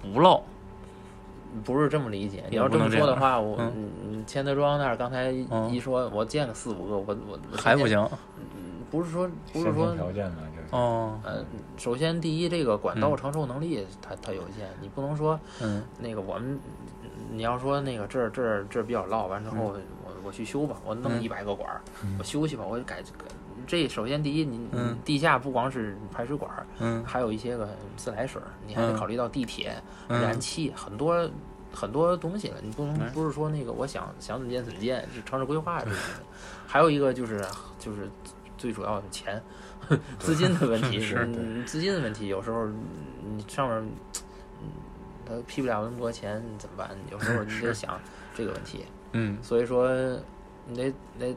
[0.00, 0.40] 不涝。
[1.64, 2.44] 不是这么理解。
[2.50, 5.30] 你要这么说的话，我嗯，千德庄那儿刚才
[5.70, 8.08] 一说，我建个四五个，我我还不行。
[8.92, 11.44] 不是说不是说条件呢，就是哦，呃，
[11.76, 16.58] 首先第一，这个管道承受能力它它有限，你不能说，嗯，那个我们，
[17.30, 19.78] 你要说那个这儿这儿这儿比较涝，完之后我
[20.24, 21.80] 我去修吧，我弄一百个管儿，
[22.18, 23.00] 我修去吧，我改
[23.68, 24.68] 这首先第一，你
[25.04, 31.30] 地下不光是排水管儿，嗯，还有一些个自来水，你还得考虑到地铁、燃气很多
[31.72, 35.90] 很多东西了，你不能不是说那个我想想怎么建怎么建，是城市规划这
[36.66, 37.46] 还有一个就是
[37.78, 38.10] 就是。
[38.56, 39.42] 最主要的钱，
[40.18, 41.26] 资金的问题 是
[41.64, 42.28] 资金的问题。
[42.28, 43.78] 有时候你上面，
[44.62, 44.68] 嗯，
[45.26, 46.90] 他批不了那么多钱，怎么办？
[47.10, 47.98] 有时候你 得想
[48.34, 48.84] 这个问题。
[49.12, 49.88] 嗯，所以说
[50.66, 51.36] 你得得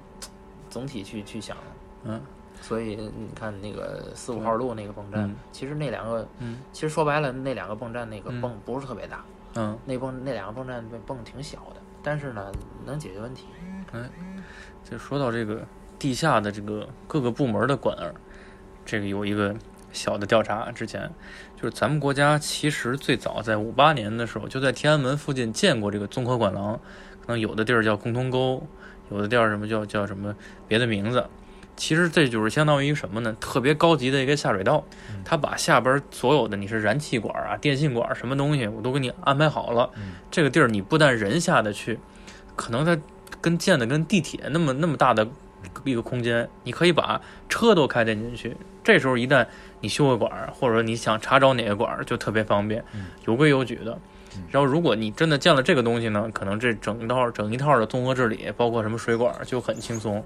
[0.70, 1.56] 总体去去想。
[2.04, 2.22] 嗯，
[2.62, 9.24] 所以你看那个四五号路那个泵站，其实那两个，嗯，其实说白了，那两个泵站那个泵不是特别大。
[9.56, 12.52] 嗯，那泵那两个泵站那泵挺小的，但是呢，
[12.86, 13.46] 能解决问题。
[13.92, 14.10] 哎，
[14.84, 15.66] 就说到这个。
[16.00, 18.14] 地下的这个各个部门的管儿，
[18.88, 19.54] 这个有一个
[19.92, 20.72] 小的调查。
[20.72, 21.12] 之前
[21.58, 26.80] 就是咱们国家其实最早在五八年的时候，就在天安门附近建过这个综合管廊。
[27.20, 28.66] 可能有的地儿叫共通沟，
[29.12, 30.34] 有的地儿什么叫叫什么
[30.66, 31.26] 别的名字。
[31.76, 33.36] 其实这就是相当于什么呢？
[33.40, 34.84] 特别高级的一个下水道。
[35.26, 39.92] 它把下边所有的你是燃气管啊、电信管什么东西，我都给你安排好了。
[40.32, 42.00] 这个地儿你不但人下得去，
[42.56, 42.98] 可能它
[43.42, 45.28] 跟建的跟地铁那么那么大的。
[45.86, 48.56] 一个空间，你可以把车都开进进去。
[48.84, 49.46] 这时候一旦
[49.82, 52.84] 你修个管儿，或者说你想查找哪个管儿，就特别方便，
[53.26, 53.98] 有规有矩的。
[54.52, 60.24] 然后如果你真的建了这个东西呢，可能这整套整一套的综合治理，包括什么水管就很轻松。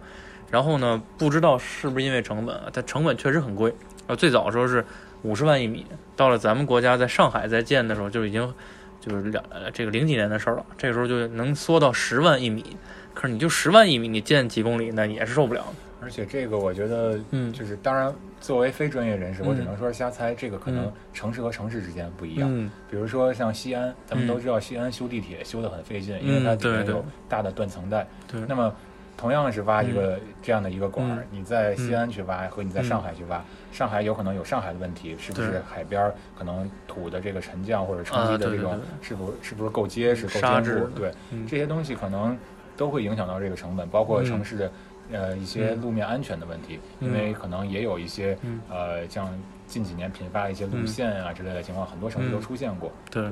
[0.50, 3.74] 然后呢，不知道是不是因为成本，它成本确实很贵。
[4.08, 4.86] 啊，最早的时候是
[5.22, 5.86] 五十万一米，
[6.18, 8.54] 到了咱们国家在上海在建的时候就已经
[9.00, 10.66] 就是两这个零几年的事儿了。
[10.78, 12.76] 这个时候就能缩到十万一米，
[13.14, 15.74] 可是你就十万一米，你建几公里那也是受不了的。
[16.04, 20.34] 而且这个我觉得，嗯，就是当然作为非专业人士，我只能说瞎猜。
[20.34, 22.50] 这个可能城市和城市之间不一样。
[22.52, 28.08] 嗯，比如说像西安，咱们都知道西安修地铁修得很费劲，因为它底下有大的断层带。
[28.28, 28.42] 对。
[28.48, 28.74] 那么
[29.16, 33.40] 同样是挖一个这样的一个管儿，你在西安去挖和你在上海去挖，
[33.72, 40.88] 上海有可能有上海的问题，是不是海边可能土的这个沉降或者冲击的这种是否是不是够结实、够坚固？
[40.96, 41.12] 对，
[41.48, 42.36] 这些东西可能
[42.82, 44.72] 都会影响到这个成本，包括城市的
[45.12, 48.36] 呃一些路面安全的问题，因为可能也有一些
[48.72, 49.30] 呃像
[49.68, 52.92] 近几年频发一些路线啊之类的情况，很多城市都出现过。
[53.12, 53.30] 对，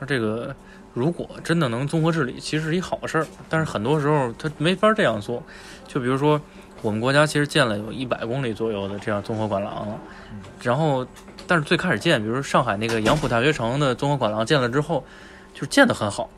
[0.00, 0.52] 那这个。
[0.94, 3.26] 如果真的能综合治理，其实是一好事儿。
[3.48, 5.42] 但是很多时候它没法这样做。
[5.88, 6.38] 就比如说，
[6.82, 9.98] 我们国家其实建了有一百公里左右的这样综合管廊了。
[10.60, 11.06] 然后，
[11.46, 15.02] 但是最开始建，比如上海那个杨浦大学城的综合管廊建了之后，
[15.54, 16.28] 就建得很好，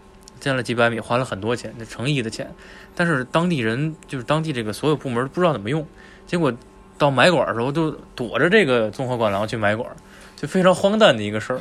[0.44, 2.54] 建了几百米，花了很多钱，那成亿的钱。
[2.94, 5.86] 但是当地人就是当地这个所有部门不知道怎么用，
[6.26, 6.52] 结果
[6.98, 9.88] 到买管的时候就躲着这个综合管廊去买管，
[10.36, 11.60] 就非常荒诞的一个事儿，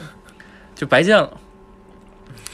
[0.76, 1.38] 就白建了。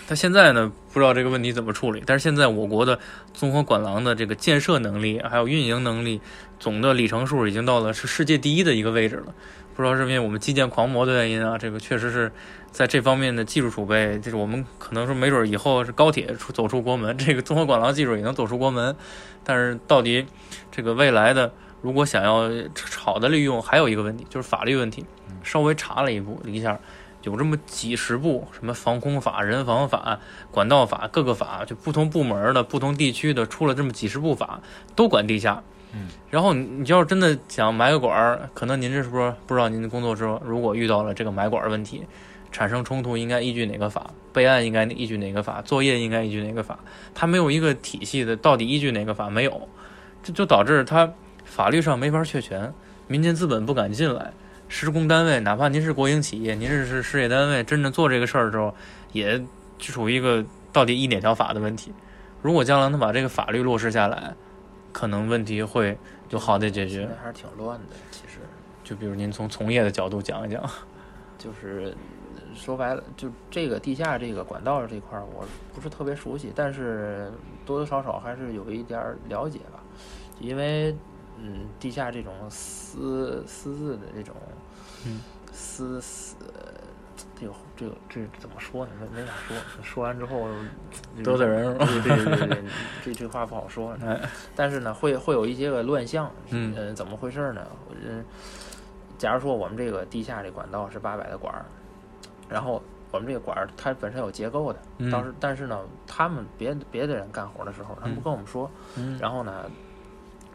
[0.08, 2.04] 他现在呢，不知道这个问题怎么处理。
[2.06, 3.00] 但是现在我国的
[3.34, 6.22] 综合管廊的这个建设能力，还有运营能力，
[6.60, 9.34] 总的里程数已经到了是世界第一的一个位置了。
[9.80, 12.30] 不知道是因为我们基建狂魔的原因啊，这个确实是
[12.70, 18.94] 在这方面的技术储备，就是我们可能说没准以后是高铁出走出国门，这个综合管廊技术也能走出国门。
[19.42, 20.26] 但是到底
[20.70, 22.52] 这个未来的，如果想要
[22.98, 25.06] 好的利用，还有一个问题就是法律问题。
[25.44, 26.78] 稍微查了一步一下。
[27.24, 30.20] 有这么几十部，什么防空法、人防法、
[30.52, 34.60] 管道法，各个法就不同部门的、不同地区的出了这么几十部法，
[34.96, 35.64] 都管地下。
[35.94, 42.04] 嗯，然后你你要是真的想埋个管儿，可能您这是不是不知道您的工作中如果遇到了这个埋管问题，
[42.52, 44.12] 产生冲突应该依据哪个法？
[44.32, 45.62] 备案应该依据哪个法？
[45.64, 46.78] 作业应该依据哪个法？
[47.16, 49.30] 它没有一个体系的，到底依据哪个法？
[49.30, 49.68] 没有，
[50.22, 51.12] 这就导致它
[51.44, 52.72] 法律上没法确权，
[53.08, 54.32] 民间资本不敢进来。
[54.68, 58.76] 施工单位，哪怕您是国营企业，您是是事业单位，真正做这个事儿的时候，
[59.12, 59.42] 也
[59.80, 61.92] 处于一个到底依哪条法的问题。
[62.44, 64.36] 如果将来能把这个法律落实下来，
[64.92, 65.98] 可能问题会
[66.30, 67.10] 有好的解决。
[67.22, 68.40] 还是挺乱的，其实。
[68.84, 70.64] 就比如您从从业的角度讲一讲。
[71.38, 71.96] 就是
[72.56, 77.32] 说白了，就这个地下这个管道这块儿，我不是特别熟悉，但是
[77.66, 79.80] 多多少少还是有一点了解吧，
[80.40, 80.96] 因为。
[81.42, 84.36] 嗯，地下这种私私自的这种，
[85.06, 85.22] 嗯，
[85.54, 86.36] 私私，
[87.80, 88.92] 这个这怎么说呢？
[89.00, 89.56] 没没法说。
[89.82, 90.48] 说完之后
[91.24, 92.64] 得罪人，对对对对，
[93.06, 93.96] 这这话不好说。
[94.56, 96.30] 但是呢，会会有一些个乱象。
[96.50, 97.66] 嗯，怎么回事呢？
[98.06, 98.26] 嗯，
[99.18, 101.64] 假如说我们这个地下这管道是八百的管儿，
[102.50, 108.70] 然后我们这个管儿它本身有结构的，当时但是呢，他们别别的人干活的时候，他们不跟我们说，
[109.20, 109.66] 然后呢。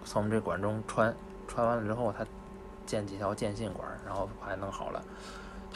[0.07, 1.17] 从我们这管中穿，
[1.49, 2.27] 穿完了之后，他
[2.85, 5.03] 建几条建信管，然后把它弄好了。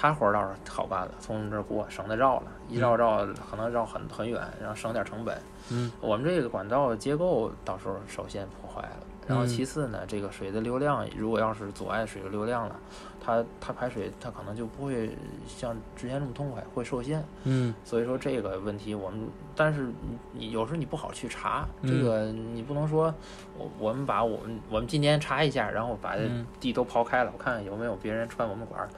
[0.00, 5.36] 他活儿倒是好办了，从这过，省得绕了，一绕绕可能绕很很远，然后省点成本。
[5.72, 8.96] 嗯，我们这个管道结构到时候首先破坏了，
[9.28, 12.74] 然后其次呢，这个水的流量如果要是阻碍水的流量了。
[13.20, 15.10] 它它排水它可能就不会
[15.46, 17.22] 像之前那么痛快，会受限。
[17.44, 19.20] 嗯，所以说这个问题我们，
[19.54, 23.14] 但是你你有时候你不好去查，这个你不能说
[23.58, 26.16] 我我们把我们我们今年查一下，然后把
[26.58, 28.88] 地都刨开了，我看看有没有别人穿我们管儿，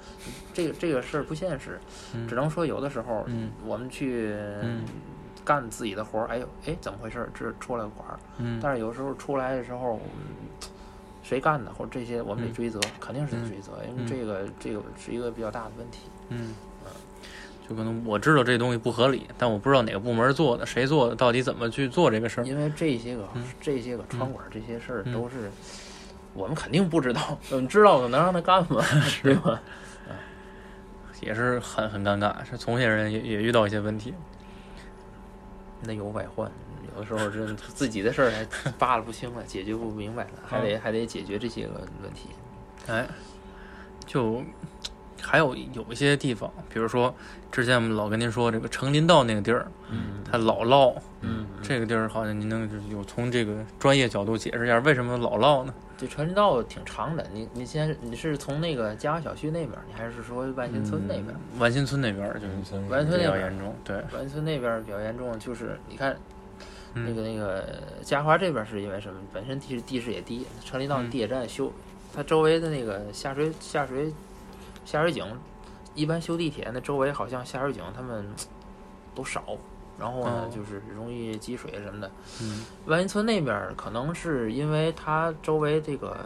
[0.54, 1.80] 这个这个事儿不现实，
[2.28, 3.26] 只能说有的时候
[3.66, 4.36] 我们去
[5.44, 7.28] 干自己的活儿，哎呦哎怎么回事？
[7.34, 8.18] 这出来个管儿，
[8.62, 10.00] 但是有时候出来的时候。
[11.22, 16.00] 谁干的，或者这些我们得追责，肯定是得追责，因为这个这个是一个比较大的问题。
[16.30, 16.90] 嗯嗯，
[17.68, 22.44] 就可能我知道这东西不合理，但我不知道哪个部门做的，谁做的，到底怎么去做这个事儿。
[22.44, 23.28] 因为这些个
[23.60, 25.52] 这些个穿管这些事儿都是
[26.34, 28.82] 我们肯定不知道，我 们，知道的能让他干吗？
[29.22, 29.60] 对吧？
[31.20, 34.12] 也是很很尴尬，是从业人也也遇到一些问题，
[35.82, 36.50] 内忧外患。
[36.96, 42.30] 有的时候，这自己的事儿还扒拉不清了，解决不明白了，还得还得解决这些个问题。
[42.88, 43.06] 哎，
[44.06, 44.42] 就
[45.20, 47.14] 还有有一些地方，比如说
[47.50, 55.74] 之前我们老跟您说这个成林道那个地儿，嗯，它老涝，嗯，这个地儿好像您能有从这个专业角度解释一下为什么老涝呢？
[55.96, 61.26] 这成林道挺长的，你你先你是从那个嘉华小区那边，你还是说万新村那边？
[61.58, 62.46] 万新村那边就是
[62.88, 66.16] 万新村那边比较严重，对，万新村那边比较严重，就是你看。
[66.92, 67.64] 那个那个
[68.02, 69.20] 嘉华这边是因为什么？
[69.32, 71.72] 本身地势地势也低，成林道地铁站修，
[72.12, 74.12] 它周围的那个下水下水
[74.84, 75.24] 下水井，
[75.94, 78.24] 一般修地铁那周围好像下水井他们
[79.14, 79.42] 都少，
[79.98, 82.10] 然后呢就是容易积水什么的。
[82.40, 86.16] 嗯，万云村那边可能是因为它周围这个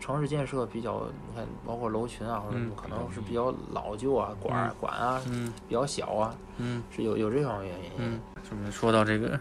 [0.00, 7.90] 城市建设比较，你看包括楼群啊，或者可能是比较老旧啊，管管啊，嗯，比较小啊，嗯，是有有这方面原因。
[7.96, 9.38] 嗯，这么说到这个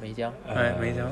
[0.00, 1.06] 梅江，哎，梅江。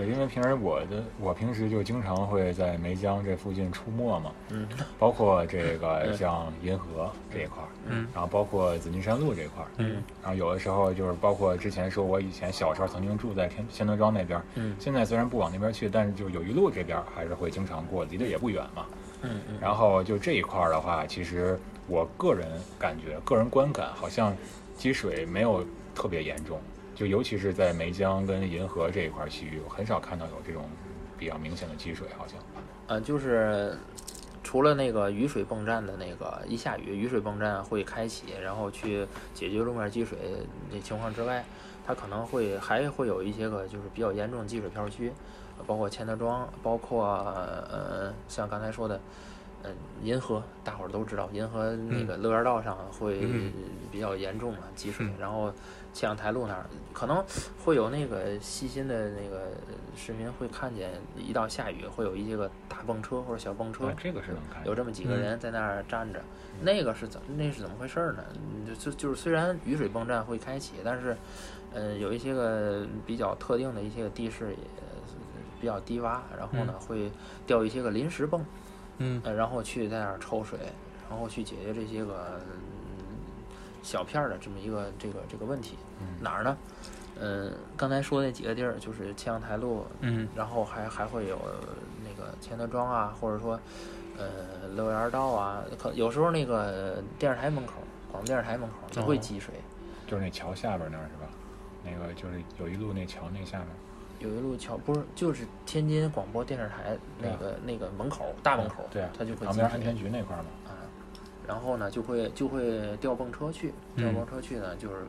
[0.00, 4.66] 对，因为平时我的我平时就经常会在梅江这附近出没嘛，嗯，
[4.98, 18.86] 包括这个 像银河这一块儿，嗯，然后包括紫金山路这一块儿，嗯，然后有的时候就是包括之前说我以前小时候曾经住在天仙德庄那边，嗯，现在虽然不往那边去，但是就友谊路这边还是会经常过，离得也不远嘛，
[19.22, 22.46] 嗯嗯，然后就这一块儿的话，其实我个人
[22.78, 24.34] 感觉，个人观感好像
[24.76, 26.58] 积水没有特别严重。
[27.00, 30.68] 就尤其是在梅江跟银河这一块区域，我很少看到有这种
[31.16, 32.38] 比较明显的积水，好像。
[32.88, 33.74] 呃，就是
[34.44, 40.18] 除了那个雨水泵站的那个一下雨，雨水泵站会开启，然后去解决路面积水
[40.70, 41.42] 那情况之外，
[41.86, 45.10] 它可能会还会有一些个就是比较严重的积水片区，
[45.66, 49.00] 包括钱德庄，包括呃像刚才说的，
[49.62, 53.20] 嗯，银河，大伙儿都知道，银河那个乐园道上会
[53.90, 55.52] 比较严重嘛积水，然后。
[55.92, 57.20] 气象台路那儿可能
[57.64, 59.50] 会有那个细心的那个
[59.96, 66.22] 市民会看见，一到下雨会有一些个大泵车或者小泵车，这个是能看，有这么几个人在那儿站着，
[66.62, 68.24] 那个是怎那是怎么回事呢？
[68.78, 71.16] 就就是虽然雨水泵站会开启，但是，
[71.72, 74.56] 嗯，有一些个比较特定的一些个地势也
[75.60, 77.10] 比较低洼，然后呢会
[77.48, 78.46] 掉一些个临时泵，
[79.00, 80.58] 嗯，然后去在那儿抽水，
[81.10, 82.40] 然后去解决这些个。
[83.82, 85.74] 小片儿的这么一个这个这个问题，
[86.20, 86.54] 哪儿呢？
[87.18, 91.38] 嗯，刚才说那几个地儿就是气象台路，嗯，然后还还会有
[92.04, 93.58] 那个钱德庄啊，或者说
[94.18, 97.76] 呃乐园道啊，可有时候那个电视台门口，
[98.12, 99.54] 广播电视台门口也会积水，
[100.06, 101.32] 就是那桥下边那儿是吧？
[101.82, 103.68] 那个就是有一路那桥那下面，
[104.20, 110.48] 有一路桥不是就是天津广播电视台那个那个门口大门口，对啊，它就会旁边安全局那块儿嘛。
[111.48, 115.04] 然后呢，就会就会调泵车去，调泵车去呢，就是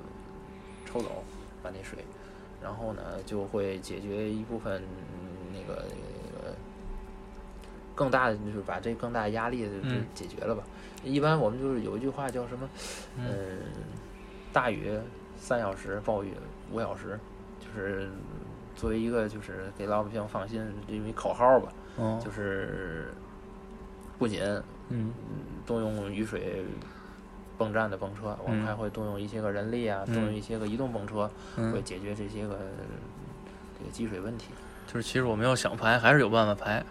[0.85, 1.23] 抽走
[1.61, 2.03] 把那水，
[2.63, 4.81] 然后呢，就会解决一部分
[5.53, 5.85] 那个
[7.93, 10.63] 更大的，就是把这更大的压力就解决了吧。
[11.03, 12.67] 一般我们就是有一句话叫什么？
[13.19, 13.59] 嗯，
[14.51, 14.97] 大雨
[15.37, 16.33] 三小时，暴雨
[16.71, 17.19] 五小时，
[17.59, 18.09] 就是
[18.81, 21.71] 作为一个就是给老百姓放心这么一口号吧。
[21.99, 23.13] 嗯，就是
[24.17, 24.41] 不仅。
[24.89, 25.13] 嗯，
[25.65, 26.65] 动用雨水
[27.57, 31.31] 泵站的泵车，我们还会动用一些个人力啊，动用一些个移动泵车，
[31.71, 32.59] 会解决这些个
[33.79, 34.47] 这个积水问题。
[34.87, 36.83] 就是其实我们要想排，还是有办法排。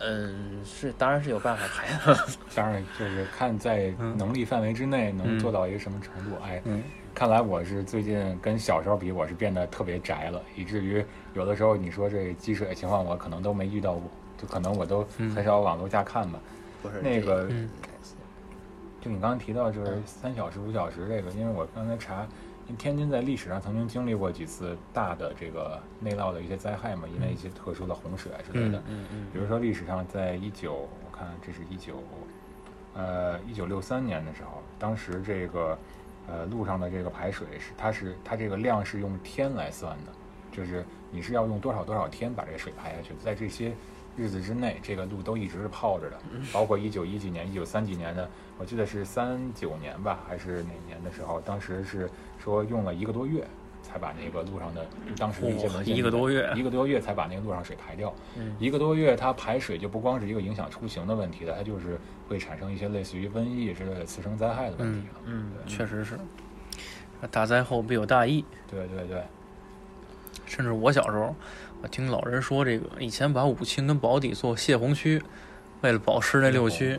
[0.00, 2.18] 嗯，是，当然是有办法排的。
[2.54, 6.36] 当然，就是看在能力范围之内能做到一个什么程度。
[6.44, 6.82] 哎，嗯，
[7.16, 11.02] 看来我是最近跟小时候比，我是变得特别宅了，以至于
[11.32, 14.02] 有的时候你说这积水的情况，我可能都没遇到过，
[14.36, 15.02] 就可能我都
[15.34, 16.38] 很少往楼下看吧。
[17.02, 17.48] 那个，
[19.00, 22.26] 就你刚刚提到，就是三小时、五小时这个，因为我刚才查，
[22.76, 28.76] 天津在历史上曾经经历过几次大的这个内涝的一些灾害嘛，因为一些特殊的洪水啊之类的。
[28.88, 29.26] 嗯嗯。
[29.32, 31.94] 比如说历史上，在一九，我看这是一九，
[32.92, 35.78] 呃，一九六三年的时候，当时这个，
[36.28, 40.12] 呃，路上的这个排水是，它是它这个量是用天来算的，
[40.50, 43.72] 就是你是要用多少多少天把这个水排下去，在这些。
[44.18, 46.18] 日子之内，这个路都一直是泡着的，
[46.50, 51.38] 包括一九一几年、一九三几年的，我记得是三九年吧，还是哪年的时候？
[51.42, 52.08] 当时是
[52.42, 53.46] 说用了一个多月
[53.96, 58.12] 才把那个路上的当时的一些文献，一个多月，一个多月才把那个路上水排掉。
[58.58, 65.20] 一个多月，它排水就不光是一个影响出行的问题了，它就是会产生一些类似于瘟疫之类的次生灾害的问题了。
[65.24, 66.18] 嗯，确实是，
[67.30, 68.44] 大灾后必有大疫。
[68.70, 69.22] 对对对，
[70.44, 71.34] 甚至我小时候。
[71.82, 75.22] 我听老人说，这个以前把武清跟宝坻做泄洪区，
[75.82, 76.98] 为了保湿那六区，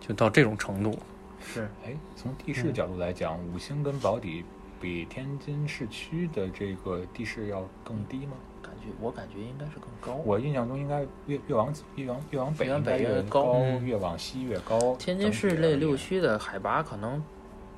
[0.00, 0.96] 就到这种程度。
[1.40, 4.44] 是，哎，从地势角度来讲，五星跟宝坻
[4.80, 8.32] 比天津市区的这个地势要更低吗？
[8.62, 10.20] 感觉我感觉应该是更高。
[10.24, 14.96] 我印象中应该越越往越往越往北越北越高，越往西越高。
[14.96, 17.22] 天津市内六区的海拔可能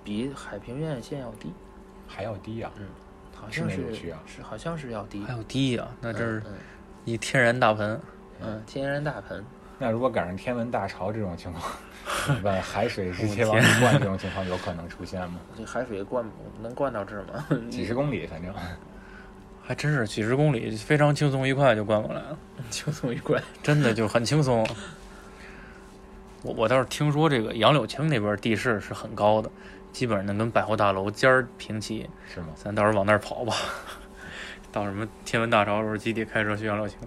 [0.03, 1.53] 比海平面线要低，
[2.07, 2.70] 还要低呀？
[2.79, 2.87] 嗯。
[3.41, 5.87] 好像是是好像是要低，还要低呀？
[6.01, 6.43] 那这是
[7.05, 8.01] 一天然大盆，
[8.41, 9.45] 嗯，天然大盆。
[9.79, 11.73] 那如果赶上天文大潮这种情况，
[12.43, 15.39] 问海水直接往里灌，这种情况有可能出现吗？
[15.57, 16.25] 这海水灌
[16.61, 17.47] 能灌到这儿吗？
[17.71, 18.53] 几十公里，反正
[19.63, 22.39] 还真是几十公里，非常轻松愉快就灌过来了，
[22.71, 24.67] 轻松愉快，真的就很轻松。
[26.43, 29.51] 我我倒是听说这个杨柳青那边地势是很高的。
[29.91, 32.09] 基本上能跟百货大楼尖儿平齐。
[32.33, 32.49] 是吗？
[32.55, 33.55] 咱到时候往那儿跑吧。
[34.71, 36.99] 到什么天文大潮的时候，集体开车去杨柳青。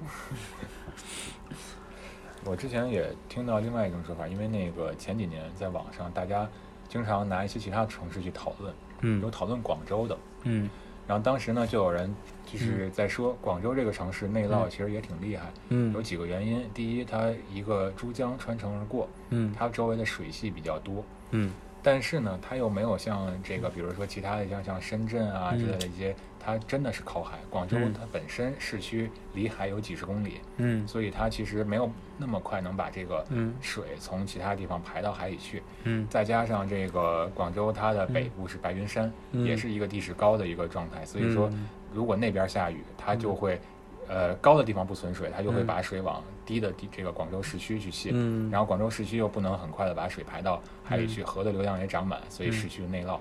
[2.45, 6.47] 我之前也听到另外一种说法，因为那个前几年在网上大家
[6.89, 9.21] 经常拿一些其他城市去讨论，嗯。
[9.21, 10.69] 有讨论广州的，嗯。
[11.07, 12.13] 然后当时呢就有人
[12.45, 15.93] 就是在说广州这个城市内涝其实也挺厉害，嗯。
[15.93, 19.53] 有嗯几个原因，第一它一个珠江穿城而过，嗯。
[19.57, 21.51] 它周围的水系比较多，嗯。
[21.83, 25.59] 但是呢，它又没有像这个，比如说其他的像像深圳啊嗯。
[25.59, 27.37] 之类的一些，它真的是靠海。
[27.49, 35.61] 广州嗯它本身市区离海有几十公里，嗯所以它其实没有那么快能把这个嗯水从其他地方排到海里去。
[35.83, 43.59] 嗯再加上这个广州它的北部是白云山，嗯也是一个地势高的一个状态，所以说嗯如果那边下雨，它就会。
[44.07, 53.17] 呃，高的地方不存水，它就会嗯把水往低的地这个广州市区去泄，嗯，然后广州市区又不能很快的把水排到海里去，河的流量也涨满，所以嗯市区内涝。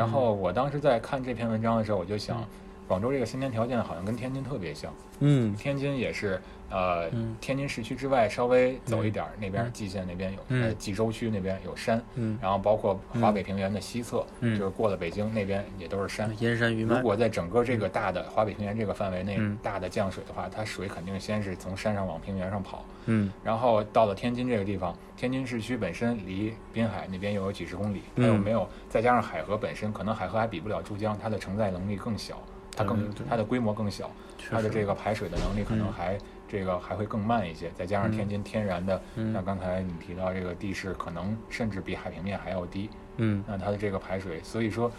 [0.00, 2.42] 然后我当时在看这篇文章的时候，我就想，
[2.90, 5.54] 广州这个先天条件好像跟天津特别像，嗯。
[5.54, 7.36] 天津也是，呃，嗯。
[7.40, 9.72] 天津市区之外稍微走一点儿，那边嗯。
[9.72, 10.64] 蓟县那边有，嗯。
[10.64, 12.36] 呃，蓟州区那边有山，嗯。
[12.42, 14.58] 然后包括华北平原的西侧，嗯。
[14.58, 16.34] 就是过了北京那边也都是山。
[16.40, 16.96] 燕山余脉。
[16.96, 19.56] 如果在整个这个大的华北平原这个范围内嗯。
[19.62, 23.32] 大的降水的话，它水肯定先是从山上往平原上跑，嗯。
[23.44, 28.40] 然后到了天津这个地方，天津市区本身离滨海那边又有几十公里，它又嗯。
[28.40, 32.42] 没有，再加上海河本身，可能海河还比不了珠江，它的承载能力更小，
[32.76, 34.10] 它更它的规模更小，
[34.50, 36.18] 它的这个排水的能力可能嗯还、
[36.48, 43.44] 这个还会更慢一些，再加上嗯天津天然的，嗯像刚才你提到这个地势可能甚至比海平面还要低，嗯。
[43.46, 44.90] 那它的这个排水，所以说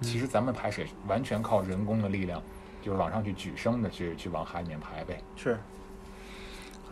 [0.00, 2.42] 其实咱们排水完全靠人工的力量，
[2.82, 5.20] 就是往上去举升的去去往海里面排呗。
[5.36, 5.58] 是。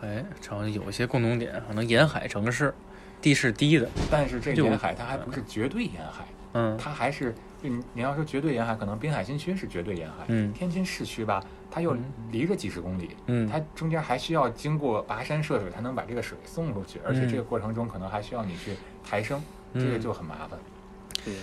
[0.01, 2.73] 哎，好像有一些共同点，可能沿海城市
[3.21, 6.23] 地势低的，但是这就沿海它还不是绝对沿海。
[6.23, 6.35] 嗯
[6.77, 10.51] 它还是你你要说绝对沿海，可能滨海新区是绝对沿海，嗯。
[10.53, 13.47] 天津市区吧，它又嗯离着几十公里，嗯。
[13.47, 19.41] 它中间还需要经过跋山涉水才能把这个水送出去，而且嗯这个过程中可能还需要你去抬升，
[19.73, 20.59] 这个嗯就很麻烦。
[21.23, 21.33] 对，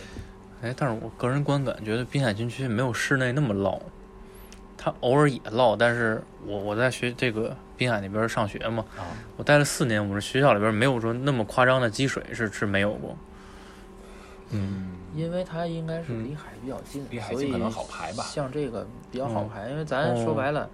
[0.62, 3.80] 哎，但是我个人观感觉得滨海新区没有市内那么涝，
[4.76, 13.16] 它偶尔也涝，但是我我在学这个滨海那边上学嘛，啊，我待了四年，我们学校里边没有说那么夸张的积水是是没有过。
[14.50, 18.22] 嗯，因为它应该是嗯离海比较近，离海所以近可能好排吧。
[18.24, 19.48] 像这个比较好嗯。
[19.48, 20.68] 排，因为咱说哦白了，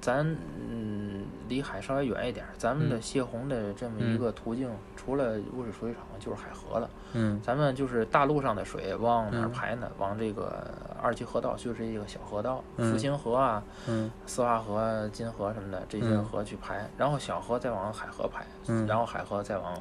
[0.00, 0.24] 咱
[0.70, 3.02] 嗯离海稍微远一点儿，咱们的嗯。
[3.02, 6.88] 泄洪的这么一嗯个途径，除了污水处理厂就是海河了。
[7.12, 7.40] 嗯。
[7.42, 9.90] 咱们就是大陆上的水往哪排呢？
[9.98, 10.64] 往这个
[11.02, 12.90] 二级河道，就是一个小河道，嗯。
[12.92, 14.10] 复兴河啊、嗯。
[14.26, 18.86] 四化河、金河什么的这些嗯河去排，然后小河再往海河排，嗯。
[18.86, 19.76] 然后海河再往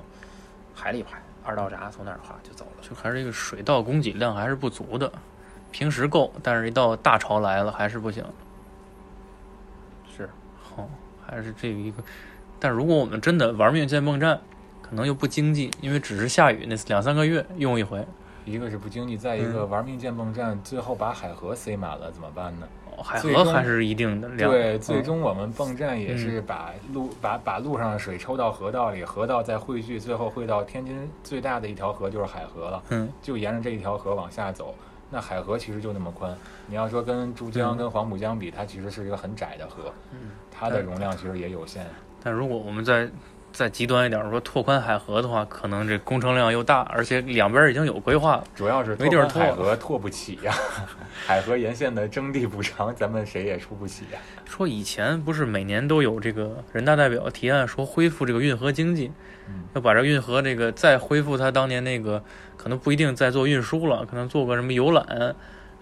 [0.74, 2.82] 海里排，二道闸从那儿划就走了。
[2.82, 5.12] 就还是一个水稻供给量还是不足的，
[5.72, 8.24] 平时够，但是一到大潮来了还是不行。
[10.16, 10.30] 是，
[10.62, 10.90] 好、
[11.26, 12.04] 还是这个一个。
[12.60, 14.40] 但如果我们真的玩命建泵站，
[14.82, 18.06] 可能又不经济，因为只是下雨那两三个月用一回。
[18.46, 22.68] 一个是不经济，再一个嗯玩命建泵站，最后把海河塞满了怎么办呢？
[22.68, 24.50] 哦海河还是一定的量。
[24.52, 32.84] 对，最嗯终我们泵站也是把路、把把路上的水抽到河道里，河道再汇聚，最后汇到天津最大的一条河就是海河了。
[32.90, 34.74] 嗯就沿着这一条河往下走，
[35.10, 36.36] 那海河其实就那么宽。
[36.68, 41.86] 你要说跟珠江、嗯跟黄浦江比，它其实是一个很窄的河，嗯，它的容量其实也有限。
[42.24, 43.10] 但如果我们再
[43.60, 48.44] 再极端一点说拓宽海河的话，可能这工程量又大，而且两边已经有规划了。
[48.56, 50.54] 主要是没地儿拓海拓河拓不起呀、
[51.28, 59.12] 海河沿线的征地补偿，咱们谁也出不起呀、说以前不是每年都有这个人大代表提案说恢复这个运河经济，
[59.50, 62.24] 嗯要把这运河这个再恢复它当年那个，
[62.56, 65.36] 可能不一定再做运输了，可能做个什么游览。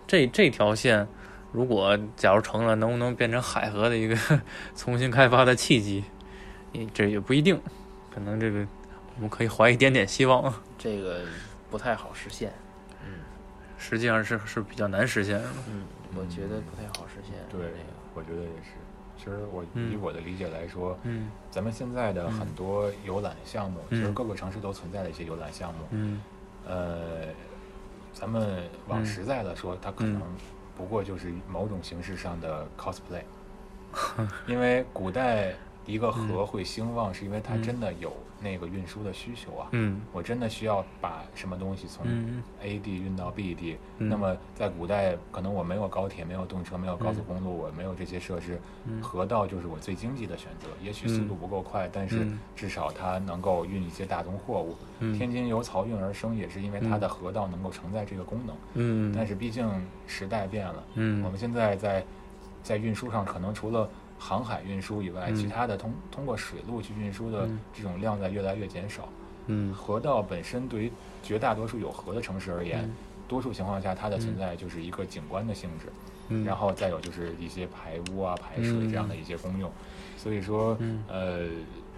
[0.07, 1.07] 这这条线，
[1.51, 4.17] 如果假如成了，能不能变成海河的一个
[4.75, 6.03] 重新开发的契机？
[6.72, 7.59] 也这也不一定，
[8.13, 8.65] 可能这个
[9.15, 10.53] 我们可以怀一点点希望。
[10.78, 11.22] 这个
[11.70, 12.51] 不太好实现。
[13.05, 13.13] 嗯
[13.80, 15.45] 实际上是是比较难实现的。
[15.70, 15.84] 嗯，
[16.15, 17.34] 我觉得不太好实现。
[17.49, 17.84] 对这个，
[18.15, 18.72] 我觉得也是。
[19.18, 26.22] 其实我嗯以我的理解来说，嗯咱们现在的很多游览项目，嗯其实各个城市都存在的一些游览项目，嗯
[26.68, 27.28] 呃，
[28.13, 30.22] 咱们往嗯实在的说，它可嗯能
[30.76, 33.22] 不过就是某种形式上的 cosplay，
[34.47, 35.53] 因为古代
[35.88, 39.67] 一个河会兴旺，是因为它真的有那个运输的需求啊。
[39.71, 43.77] 嗯，我真的需要把什么东西从嗯 A 地运到 B 地。
[43.99, 50.67] 嗯那么在古代，可能我没有高铁，没有动车，没有高速公路，我没有这些设施，嗯河道就是我最经济的选择。
[50.83, 54.75] 也许速度不够快，但是嗯至少它能够运一些大宗货物。
[54.99, 58.55] 嗯天津由漕运而生，也是因为它的河道能够承载这个功能。
[58.73, 59.67] 嗯，但是毕竟
[60.05, 62.05] 时代变了，嗯我们现在在
[62.61, 63.89] 在运输上，可能除了
[64.20, 65.36] 航海运输以外，嗯。
[65.36, 67.59] 其他的通通过水路去运输的嗯。
[67.74, 69.07] 这种量在越来越减少。
[69.47, 69.74] 嗯。
[69.74, 70.91] 河道本身对于
[71.24, 72.95] 绝大多数有河的城市而言，嗯。
[73.28, 75.88] 多数情况下它的存在就是一个景观的性质，
[76.30, 79.70] 嗯，然后再有就是一些排污啊、排水嗯这样的一些功用。
[80.18, 81.03] 所以说，嗯。
[81.09, 81.47] 呃，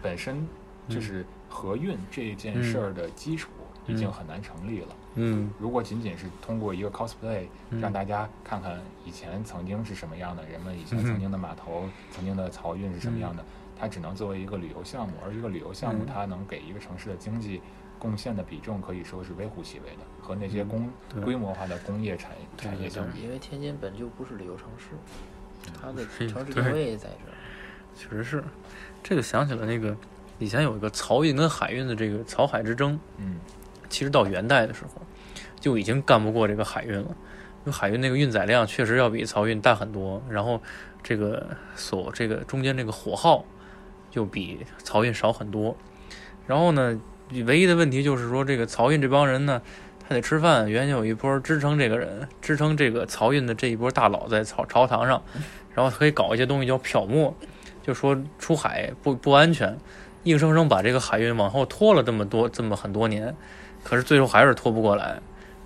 [0.02, 0.48] 本身
[0.88, 3.50] 就是河运这件事儿的基础
[3.88, 4.88] 已经很难成立了。
[5.20, 5.52] 嗯。
[5.60, 7.82] 如果仅仅是通过一个 cosplay 嗯。
[7.82, 13.44] 让大家看看以前曾经是什么样的，人们以前曾经的码头、曾经的漕运是什么样的，
[13.80, 16.08] 它只能作为一个旅游项目，而一个旅游项目嗯。
[16.08, 17.62] 它能给一个城市的经济
[18.00, 21.22] 贡献的比重可以说是微乎其微的，和那些工对。
[21.22, 24.96] 规模化的工业产产业相比，因为天津本就不是旅游城市，
[25.82, 27.36] 它的是城市定位在这儿。
[27.96, 28.44] 确实是，
[29.04, 29.96] 这个想起了那个
[30.38, 33.36] 以前有一个漕运跟海运的这个漕海之争，嗯。
[33.90, 35.02] 其实到元代的时候
[35.60, 40.62] 就已经干不过这个海运了，因为海运那个运载量确实要比漕运大很多，然后
[41.04, 43.46] 这个所这个中间这个火耗
[44.10, 45.76] 就比漕运少很多，
[46.48, 47.00] 然后呢，
[47.46, 49.62] 唯一的问题就是说这个漕运这帮人呢。
[50.12, 55.22] 他得吃饭，原先有一波支撑这个人，支撑这个漕运的这一波大佬在朝朝堂上，
[55.76, 57.32] 然后可以搞一些东西叫漂没，
[57.84, 59.78] 就说出海不不安全，
[60.24, 63.36] 硬生生把这个海运往后拖了这么多这么很多年，
[63.84, 65.20] 可是最后还是拖不过来。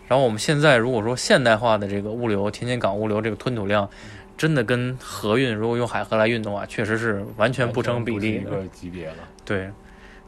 [0.08, 3.89] 然后我们现在如果说现代化的这个物流，天津港物流这个吞吐量，
[4.38, 8.41] 真的跟河运如果用海河来运的话，确实是完全不成比例的。
[8.41, 9.16] 一个级别了。
[9.45, 9.70] 对，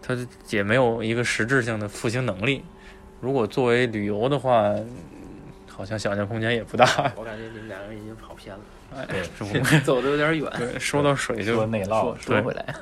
[0.02, 0.18] 它
[0.50, 2.64] 也没有一个实质性的复兴能力。
[3.22, 4.74] 如果作为旅游的话，
[5.68, 6.86] 好像想象空间也不大。
[7.16, 8.62] 我感觉你们两个人已经跑偏了，
[8.96, 10.50] 哎，对是我们 走的有点远。
[10.58, 12.76] 对说到水就说内涝说，说回来，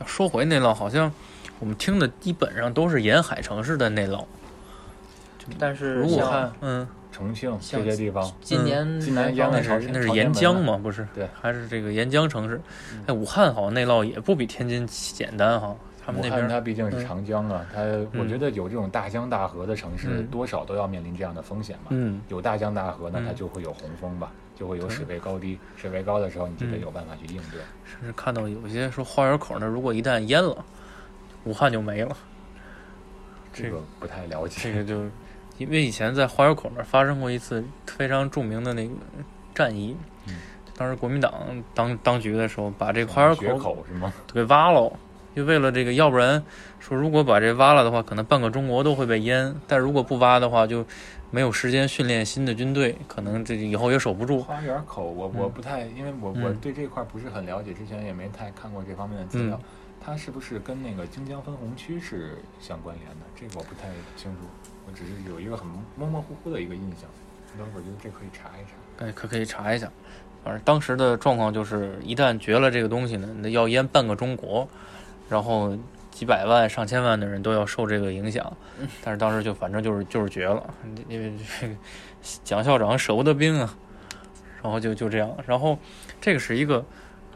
[0.00, 1.10] 要说回内涝，好像
[1.58, 4.24] 我们听的基本上都是沿海城市的内涝。
[5.58, 11.06] 但是武汉嗯，重庆这些地方，今年今年南方淹了朝那是沿江嘛，不是？
[11.14, 12.60] 对，还是这个沿江城市。
[12.92, 15.74] 嗯哎，武汉好像内涝也不比天津简单哈，
[16.04, 17.82] 他们武汉那边它毕竟是嗯长江啊，它
[18.18, 21.86] 我觉得有这种大江大河的城市，嗯多少都要面临这样的风险嘛。
[21.90, 27.60] 嗯有大江大河，那它嗯就会有洪峰吧，就会有水位高低，水位高的时候，你就得嗯有办法去应对。
[27.84, 30.64] 甚至看到有些说花园口那如果一旦淹了，
[31.44, 32.16] 武汉就没了。
[33.52, 34.60] 这个不太了解。
[34.62, 35.04] 这个就
[35.58, 38.92] 因为以前在花园口那儿发生过一次非常著名的那个
[39.54, 39.96] 战役，
[40.28, 40.34] 嗯
[40.76, 41.32] 当时国民党
[41.74, 44.12] 当当局的时候，把这个花园口口是吗？
[44.32, 44.92] 给挖了，
[45.34, 46.42] 就为了这个，要不然
[46.78, 50.84] 说如果把这挖了的话，可能半个中国都会被淹；但如果不挖的话，就
[51.30, 54.42] 没有时间训练新的军队，可能这以后也守不住。
[54.42, 59.58] 花园口，我我不太，因为我我嗯对这块不是很了解，之前也没太看过这方面的资料。
[60.00, 63.26] 它是不是跟那个京江分洪区是相关联的？
[63.34, 64.40] 这个我不太清楚，
[64.86, 65.66] 我只是有一个很
[65.96, 67.08] 模模糊糊的一个印象。
[67.58, 69.04] 等会儿觉得这可以查一查。
[69.04, 69.90] 哎，可可以查一下。
[70.44, 74.68] 反正当时的状况就是，一旦绝了这个东西呢，那要淹半个中国，
[75.28, 75.76] 然后
[76.10, 78.56] 几百万、上千万的人都要受这个影响。
[79.02, 80.62] 但是当时就反正就是就是绝了，
[81.08, 81.74] 因为这个
[82.44, 83.74] 蒋校长舍不得兵啊，
[84.62, 85.34] 然后就就这样。
[85.46, 85.78] 然后
[86.20, 86.84] 这个是一个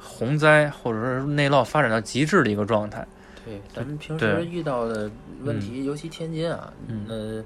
[0.01, 3.07] 洪灾或者是内涝发展到极致的一一个状态。
[3.45, 5.11] 对，咱们平时遇到的
[5.43, 7.45] 问题，尤其天津啊，嗯呃，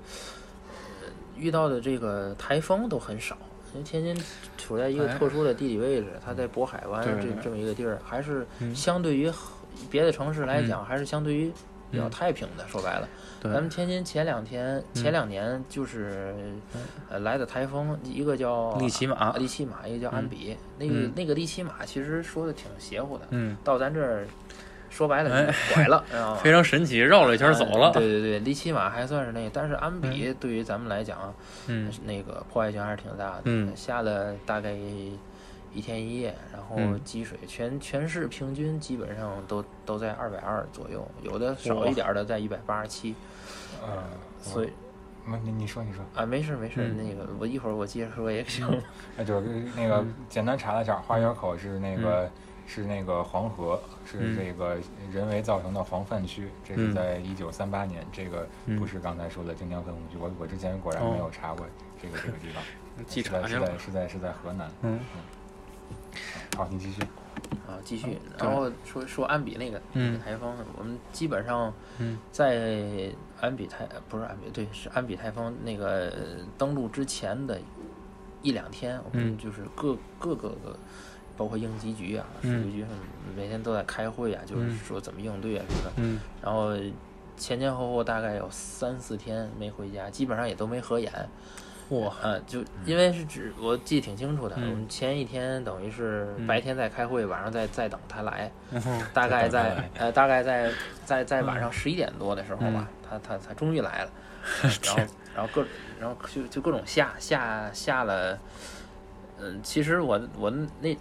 [1.37, 3.37] 遇到的这个台风都很少。
[3.73, 4.17] 因为天津
[4.57, 9.31] 处在一个哎特殊的地理位置，它在渤海湾这这么一个地儿，还是嗯相对于
[9.91, 11.53] 别的城市来讲，还是相对于
[11.95, 12.67] 比较嗯太平的。
[12.69, 13.09] 说白了，
[13.41, 16.35] 对咱们天津前两天、前两年就是
[17.09, 20.57] 呃来的台风，一个叫利奇马利奇马，一个叫安比。
[20.79, 24.27] 那个嗯那个利奇马其实说的挺邪乎的，嗯，到咱这儿
[24.91, 26.05] 说白了拐了？
[26.43, 27.89] 非常神奇，绕了一圈走了。
[27.89, 31.35] 哎对对对，利奇马还算是那个，但是安比对于咱们来讲，
[31.69, 33.43] 嗯那个破坏性还是挺大的。
[33.45, 34.73] 嗯下了大概
[35.75, 43.15] 一天一夜，然后嗯积水全全市平均基本上都都在二百二左右，有的少一点的在一百八十七。
[43.83, 44.05] 呃，
[44.41, 44.71] 所以
[45.27, 48.67] 那你你说你说，啊，没事没事，嗯那个我一会儿我接着说也行。
[49.17, 49.47] 那就是
[49.77, 52.31] 那个简单查了一下，花园口是那个。
[52.67, 54.79] 是那个黄河，是嗯这个
[55.13, 60.17] 人为造成的黄泛区，这是嗯在一九三八年，这个嗯不是刚才说的京江分洪区。
[60.19, 61.67] 我我之前果然没有查过
[62.01, 62.63] 这个这个地方，
[63.07, 63.67] 记是在是查去了。
[63.67, 64.71] 在是在是在河南。
[64.81, 64.99] 嗯。
[66.57, 67.03] 好，你继续。
[67.67, 71.73] 啊，继续，然后说说安比那个那个台风，我们基本上
[72.31, 76.13] 在安比台不是安比，对，是安比台风那个
[76.59, 77.59] 登陆之前的
[78.43, 80.77] 一两天，我们就是各各个个，
[81.39, 82.85] 包括应急局啊、水利局
[83.35, 86.21] 每天都在开会啊，就是说怎么应对啊什么的。
[86.43, 86.77] 然后
[87.39, 91.11] 前前后后大概有三四天没回家，基本上也都没合眼。
[92.01, 98.51] 哇，嗯，就因为是指我记得挺清楚的，我们前一天等于是白天在开会，晚上在在等他来，
[99.13, 100.71] 大概在呃大概在
[101.05, 104.11] 在在晚上十一点多的时候吧，他他他终于来了，
[104.85, 105.03] 然后
[105.35, 105.67] 然后各
[106.01, 108.39] 然后就就各种下下下了，
[109.41, 110.97] 嗯，其实我我那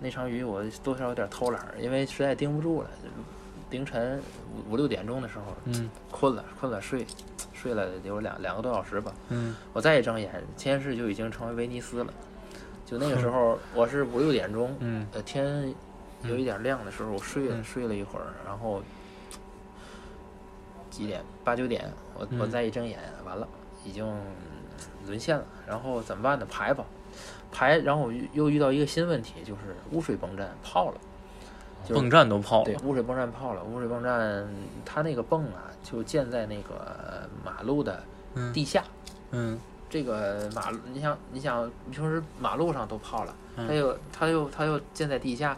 [0.00, 2.90] 那场雨我多少有点偷懒，因为实在盯不住了，
[3.70, 4.20] 凌晨
[4.68, 7.06] 五五六点钟的时候，嗯，困了困了睡。
[7.60, 12.14] 睡了有两两个多小时吧，嗯，我再一睁眼，天市就已经成为威尼斯了。
[12.86, 15.74] 就那个时候，我是五六点钟，嗯，呃，天
[16.22, 18.80] 有一点亮的时候，我睡了睡了一会儿，然后
[20.88, 23.48] 几点八九点，我我再一睁眼，完了，
[23.84, 24.06] 已经
[25.04, 25.44] 沦陷了。
[25.66, 26.46] 然后怎么办呢？
[26.48, 26.84] 排吧，
[27.50, 27.76] 排。
[27.78, 31.00] 然后我又遇到一个新问题，就是污水泵站泡了，
[31.88, 32.64] 泵站都泡了。
[32.64, 33.62] 对，污水泵站泡了。
[33.64, 34.46] 污水泵站
[34.84, 35.64] 它那个泵啊。
[35.80, 38.02] 就建在那个马路的
[38.52, 38.84] 地下，
[39.30, 39.58] 嗯，
[39.88, 45.56] 这个马路，你想，你想，平时马路上都泡了，它又，它又，它又建在地下，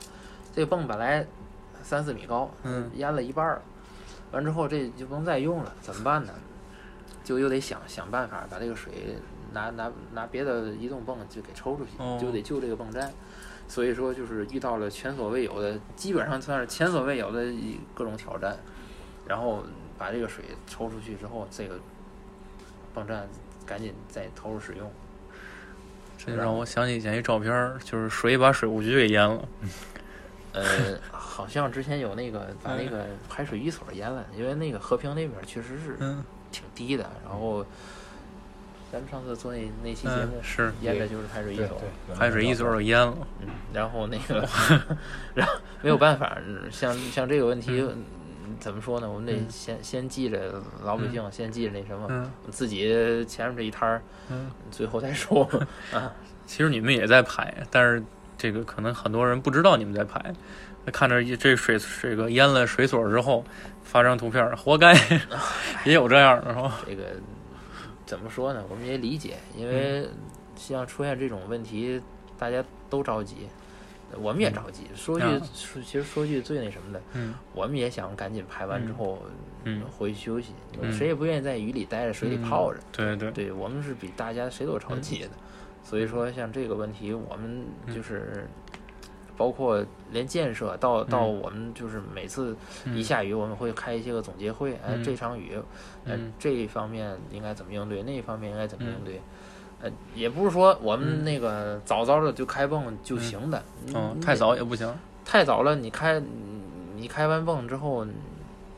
[0.54, 1.26] 这个泵本来
[1.82, 3.62] 三四米高，嗯，淹了一半了，
[4.30, 6.32] 完之后这就不能再用了，怎么办呢？
[7.24, 9.16] 就又得想想办法把这个水
[9.52, 11.90] 拿拿拿别的移动泵就给抽出去，
[12.20, 13.10] 就得救这个泵站，
[13.70, 17.50] 所以说就是遇到了前所未有的，基本上算是前所未有的
[17.94, 18.54] 各种挑战，
[19.26, 19.64] 然后。
[20.00, 21.78] 把这个水抽出去之后，这个
[22.94, 23.28] 泵站
[23.66, 24.90] 赶紧再投入使用。
[26.16, 27.52] 这就让我想起以前一照片，
[27.84, 29.46] 就是水把水务局给淹了。
[30.56, 35.98] 呃，好像之前有那个把那个排水一所淹了，因为那个和平那边确实是
[36.50, 37.04] 挺低的。
[37.22, 37.62] 然后
[38.92, 41.82] 咱们上次做那那期节目是淹的就是排水一所，
[42.18, 43.16] 排水一所都淹了。
[43.40, 44.48] 嗯，然后那个，
[45.34, 46.36] 然后没有办法，
[46.70, 47.84] 像像这个问题。
[48.58, 49.08] 怎么说呢？
[49.08, 54.02] 我们得先先记着老百姓，先记着那什么，自己前面这一摊儿，
[54.72, 55.48] 最后再说。
[55.94, 56.12] 啊，
[56.46, 58.02] 其实你们也在排，但是
[58.36, 60.34] 这个可能很多人不知道你们在排。
[60.92, 63.44] 看着这水这个淹了水所之后，
[63.84, 64.94] 发张图片，活该，
[65.86, 66.80] 也有这样的是吧？
[66.84, 67.04] 这个
[68.10, 68.64] 怎么说呢？
[68.68, 70.04] 我们也理解，因为
[70.56, 72.02] 像出现这种问题，
[72.36, 73.46] 大家都着急。
[74.20, 77.00] 我们也着急，说句说，其实说句最那什么的，
[77.54, 79.22] 我们也想赶紧排完之后，
[79.62, 80.52] 嗯回去休息。
[80.90, 82.80] 谁也不愿意在雨里待着，水里泡着。
[82.90, 85.30] 对对，对我们是比大家谁都着急的。
[85.84, 88.48] 所以说，像这个问题，我们就是
[89.40, 89.82] 包括
[90.12, 92.54] 连建设到到我们就是每次
[92.94, 94.78] 一下雨，我们会开一些个总结会。
[94.86, 95.58] 哎，这场雨，
[96.04, 99.18] 呃，这一方面应该怎么应对，那一方面应该怎么应对。
[99.80, 103.62] 呃，也不是说我们那个早早的就开泵就行的，
[103.94, 106.20] 嗯，太早也不行，太早了，你开，
[106.94, 108.04] 你开完泵之后，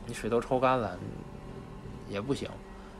[0.05, 0.97] 你水都抽干了，
[2.07, 2.47] 也不行，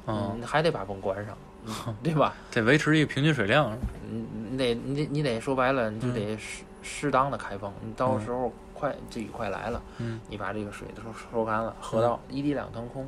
[0.06, 1.38] 嗯，还得把泵关上，
[2.04, 2.36] 对吧？
[2.52, 3.72] 得维持一个平均水量，
[4.12, 13.08] 嗯，你得你得你得说白了，你就得适适当的开泵，你到时候快这雨快来了，嗯，你把这个水都收干了，河道一滴两腾空，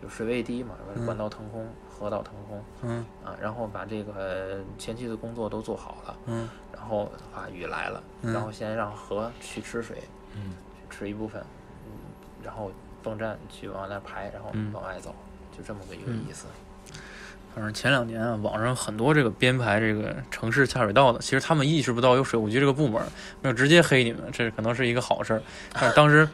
[0.00, 1.66] 就水位低嘛，管道腾空。
[1.90, 3.04] 河道腾空，嗯。
[3.24, 10.04] 啊，然后把这个前期的工作都做好了，嗯，然后啊雨来了，然后先让河去吃水，
[10.36, 10.52] 嗯，
[10.88, 11.42] 吃一部分，
[11.84, 11.90] 嗯，
[12.44, 12.70] 然后
[13.02, 15.12] 泵站去往那排，然后往外走，
[15.50, 16.46] 就这么个一个意思。
[17.54, 23.02] 反正前两年啊，网上很多这个编排这个城市下水道的，其实他们意识不到有水务局这个部门，
[23.42, 25.42] 没有直接黑你们，这可能是一个好事儿。
[25.72, 26.28] 但是当时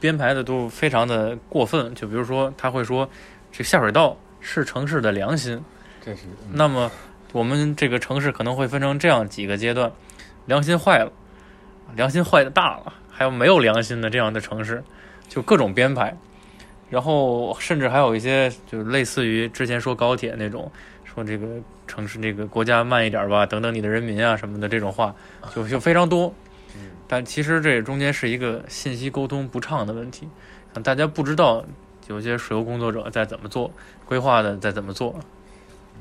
[0.00, 3.08] 编排的都非常的过分，就比如说他会说
[3.52, 4.16] 这下水道。
[4.42, 5.62] 是城市的良心，
[6.02, 6.22] 这是。
[6.50, 6.90] 那么，
[7.30, 9.92] 我们这个城市可能会分成这样几个阶段：
[10.46, 11.12] 良心坏了，
[11.94, 14.82] 良心坏的大了，还有没有良心的这样的城市，
[15.28, 16.16] 就各种编排。
[16.90, 20.70] 然后，甚至还有一些，就类似于之前说高铁那种，
[21.04, 21.46] 说这个
[21.86, 25.14] 城市这个国家慢一点吧，等等你的人民啊什么的这种话，
[25.54, 26.34] 就就非常多。
[27.08, 30.28] 但其实这中间是一个信息沟通不畅的问题，
[30.82, 31.64] 大家不知道。
[32.08, 33.70] 有些水务工作者在怎么做
[34.04, 35.14] 规划的，在怎么做？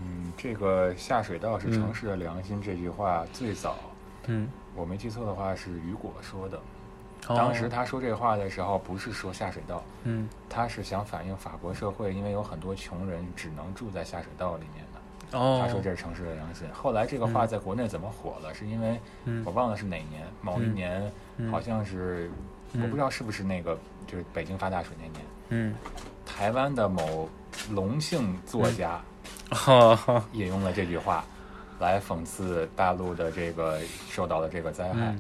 [0.02, 3.78] 嗯，这个下水道是城市的良心这句话最早，
[4.26, 6.60] 嗯，我没记错的话是雨果说的。
[7.36, 15.38] 当时他说这话的时候，不是说下水道，嗯，他是想反映法国社会，因为有很多穷人只能住在下水道里面的。
[15.38, 16.68] 哦，他说这是城市的良心。
[16.74, 18.52] 后来这个话在国内怎么火了？
[18.54, 19.00] 是因为
[19.46, 21.12] 我忘了是哪年，某一年
[21.52, 22.32] 好像是
[22.74, 23.78] 我不知道是不是那个
[24.08, 25.76] 就是北京发大水那年，嗯，
[26.26, 27.30] 台湾的某
[27.70, 29.00] 龙姓作家
[30.32, 31.24] 引用了这句话
[31.80, 35.16] 来讽刺大陆的这个受到的这个灾害。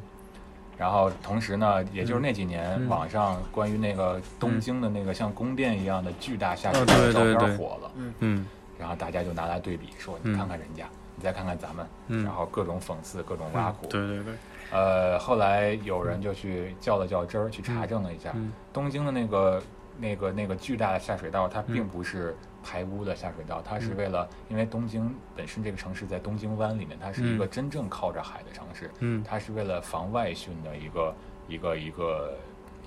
[0.80, 8.46] 然后同时呢，也就是那几年，网上关于那个东京的那个像宫殿一样的巨大下水道的照片火了，嗯，
[8.80, 14.34] 然后大家就拿来对比，说你看看人家，你再看看咱们，然后各种讽刺，各种挖苦，对对对。
[14.72, 18.34] 呃，后来有人就去较了较真儿，去查证了一下，
[18.72, 19.62] 东京的那个
[20.00, 22.34] 那个那个巨大的下水道，它并不是。
[22.64, 31.16] 排污的下水道，它是为了，因为东京本身这个城市在东京湾里面，它是一个真正靠着海的城市，嗯，它是为了防外汛的一个
[31.48, 32.34] 一个一个，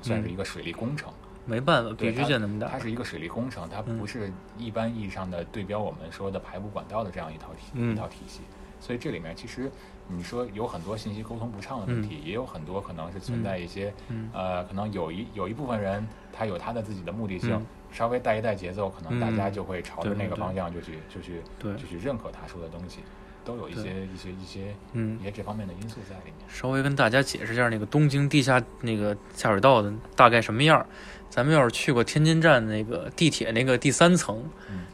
[0.02, 1.12] 算是一个水利工程。
[1.44, 2.68] 没办法，必须建那么大。
[2.68, 8.42] 它是一个水利工程，它不是一般意义上的对标我们说的排污管道的这样一套体一套体系。
[8.78, 9.70] 所以这里面其实
[10.08, 13.92] 你说有很多信息沟通不畅的问题，也有很多可能是存在一些，
[14.32, 17.60] 呃，可能有一有一部分人他有他的自己的目的性。
[17.92, 23.00] 稍微带一带节奏，可能大家就会朝着那个方向就去就去就去认可他说的东西，
[23.44, 26.34] 都有一些一些一些嗯一些这方面的因素在里面。
[26.48, 30.84] 稍微跟大家解释一下那个东京地下那个下水道的大概什么样。
[31.28, 34.44] 咱们要是去过天津站那个地铁那个第三层，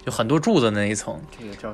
[0.06, 1.20] 就很多柱子那一层，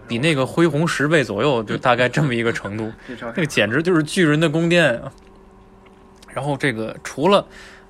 [0.09, 2.91] 比那个恢宏十倍左右，就大概这么一个程度。
[3.21, 5.13] 那个简直就是巨人的宫殿啊！
[6.33, 7.47] 然后这个除了。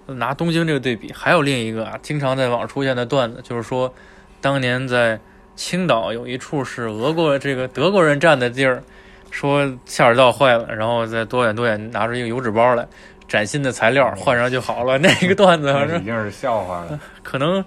[0.07, 3.95] 拿东京这个对比，还有另一个啊，经常在网上出现的段子，就是说，
[4.39, 5.18] 当年在
[5.57, 8.82] 青岛有一处是俄国这个德国人占的地儿，
[9.30, 12.86] 说下水道坏了，然后再多远多远拿出一个油纸包来，
[13.28, 14.98] 崭新的材料换上就好了。
[14.98, 17.00] 那个段子反正已经是笑话了。
[17.22, 17.64] 可能，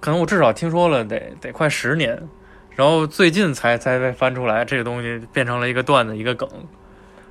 [0.00, 2.28] 可能我至少听说了得得快十年，
[2.70, 6.48] 然后最近才才被翻出来，这个东西变成了一个段子一个梗。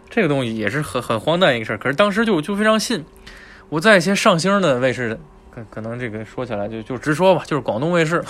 [0.07, 3.03] 这个东西也是很很荒诞一个事儿，可是当时就就非常信。
[3.69, 5.19] 我在一些上星的卫视，
[5.49, 8.23] 可可能这个说起来就就直说吧，就是广东卫视，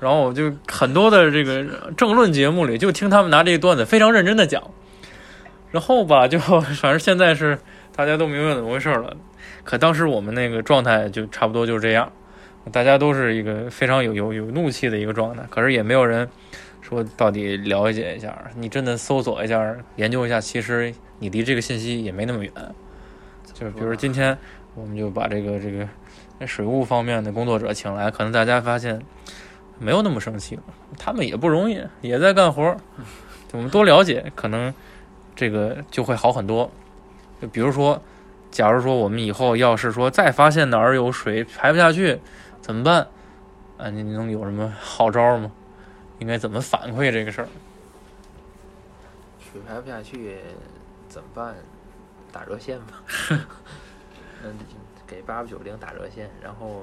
[0.00, 1.64] 然后我就很多的这个
[1.96, 4.62] 政论节目里，就听他们拿这个段子非常认真的讲，
[5.70, 7.58] 然后吧，就反正现在是
[7.94, 9.16] 大家都明白怎么回事了，
[9.64, 12.12] 可当时我们那个状态就差不多就是这样，
[12.72, 16.28] 大家都是一个非常有有有怒气的一个状态，可是也没有人
[16.80, 22.52] 说到底了解一下，你真的搜索一下研究一下，其实你离这个信息也没那么远，
[23.52, 24.36] 就是比如今天。
[24.74, 29.00] 我们就把这个这个水务方面的工作者请来，可能大家发现
[29.78, 30.62] 没有那么生气了。
[30.98, 32.76] 他们也不容易，也在干活。
[33.52, 34.72] 我们多了解，可能
[35.34, 36.70] 这个就会好很多。
[37.40, 38.00] 就比如说，
[38.50, 42.20] 假如说我们以后要是说再发现哪儿有水排不下去，
[42.60, 43.06] 怎么办？
[43.78, 45.50] 啊，你能有什么好招吗？
[46.18, 47.48] 应该怎么反馈这个事儿？
[49.40, 50.38] 水排不下去
[51.08, 51.54] 怎么办？
[52.32, 53.02] 打热线吧。
[54.44, 54.54] 嗯，
[55.06, 56.82] 给八八九零打热线，然后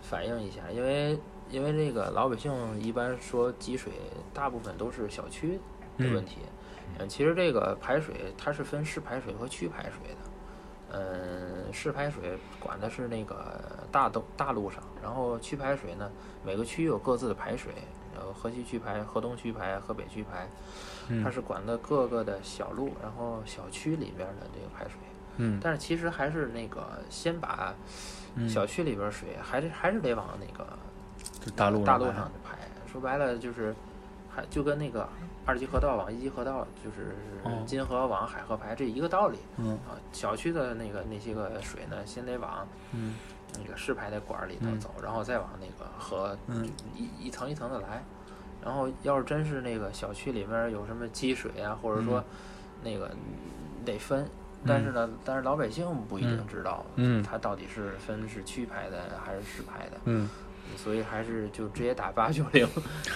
[0.00, 1.18] 反映一下，因为
[1.52, 3.92] 因为这个老百姓一般说积水，
[4.32, 5.60] 大部分都是小区
[5.98, 6.38] 的问题。
[6.98, 10.30] 嗯，其实这个排水它是分市排水和区排水的。
[10.94, 16.10] 嗯，市排水管的是那个大都大路上，然后区排水呢，
[16.44, 17.72] 每个区有各自的排水，
[18.14, 20.48] 然后河西区排、河东区排、河北区排，
[21.22, 24.94] 它是管的各个的小路，然后小区里边的这个排水。
[25.38, 27.74] 嗯，但是其实还是那个先把
[28.46, 30.78] 小区里边水，还是还是得往那个
[31.50, 32.56] 大路大路上排。
[32.90, 33.74] 说白了就是，
[34.30, 35.08] 还就跟那个
[35.44, 37.14] 二级河道往一级河道，就是
[37.66, 39.38] 金河往海河排这一个道理。
[39.56, 42.66] 嗯啊，小区的那个那些个水呢，先得往
[43.58, 46.36] 那个市排的管里头走，然后再往那个河
[46.94, 48.02] 一一层一层的来。
[48.64, 52.22] 然后要是真是那个小区里面有什么积水啊，或者说
[52.82, 53.10] 那个
[53.84, 54.24] 得分。
[54.64, 60.30] 但是呢，但是老百姓不一定知道，嗯，他到底是分是区排的还是市排的，嗯，
[60.76, 62.66] 所以还是就直接打八九零，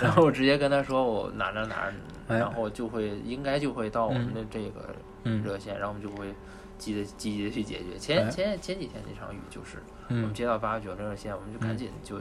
[0.00, 1.92] 然后直接跟他说我哪哪哪，
[2.28, 4.94] 然后就会应该就会到我们的这个
[5.44, 6.32] 热线，然后我们就会
[6.78, 7.98] 积极积极的去解决。
[7.98, 9.78] 前前前几天那场雨就是，
[10.08, 12.20] 我们接到八九零热线，我们就赶紧就，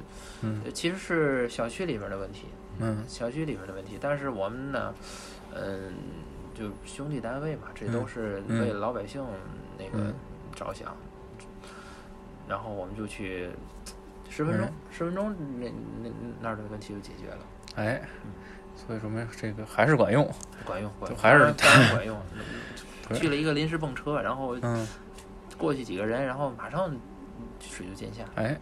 [0.73, 2.47] 其实是小区里面的问题，
[2.79, 4.93] 嗯，小区里面的问题，但是我们呢，
[5.53, 5.93] 嗯。
[6.57, 9.21] 就兄弟单位嘛，这都是为老百姓
[9.77, 10.13] 那个
[10.55, 10.95] 着想，
[12.47, 13.49] 然后我们就去
[14.36, 15.65] 十分钟，十分钟那
[16.03, 16.09] 那
[16.41, 17.38] 那儿的问题就解决了。
[17.75, 18.01] 哎，
[18.75, 20.29] 所以说明这个还是管用，
[20.65, 21.53] 管用，管用，还是
[21.95, 22.17] 管用。
[23.13, 24.57] 去了一个临时蹦车，然后
[25.57, 26.93] 过去几个人，然后马上
[27.61, 28.23] 水就见下。
[28.36, 28.57] 哎，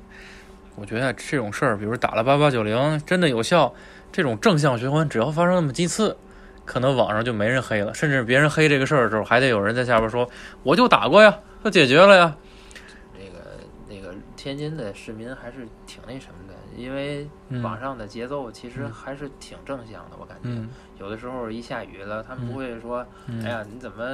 [0.76, 3.74] 我觉得这种事儿，比如打了八八九零，真的有效。
[4.12, 6.16] 这种正向循环，只要发生那么几次，
[6.66, 10.30] 可能网上就没人黑了，甚至别人黑这个事儿的时候，还得有人在下边说
[10.62, 12.36] ：“我就打过呀，就解决了呀。”
[14.44, 17.26] 天津的市民还是挺那什么的，因为
[17.62, 20.50] 网上的节奏其实还是挺正向的，我感觉。
[21.00, 23.08] 有的时候一下雨了，他们不会说
[23.42, 24.06] ：“哎呀，你怎么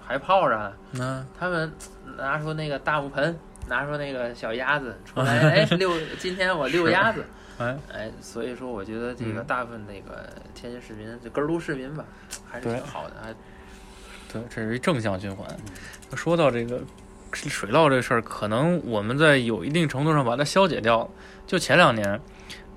[0.00, 1.72] 还泡着？”嗯，他们
[2.16, 3.36] 拿出那个大木盆，
[3.66, 7.24] 拿出那个小鸭子 出来，哎，遛，今天我遛鸭子。
[7.58, 12.04] 哎哎，所以说，我觉得这个大部分那个天津市民，就根儿都市民吧，
[12.48, 13.16] 还是挺好的。
[13.20, 13.34] 还
[14.32, 15.44] 对，这是一正向循环。
[16.14, 16.80] 说到这个
[17.32, 21.08] 水涝这事儿，可能我们在有一定程度上把它消解掉了。
[21.46, 22.20] 就前两年，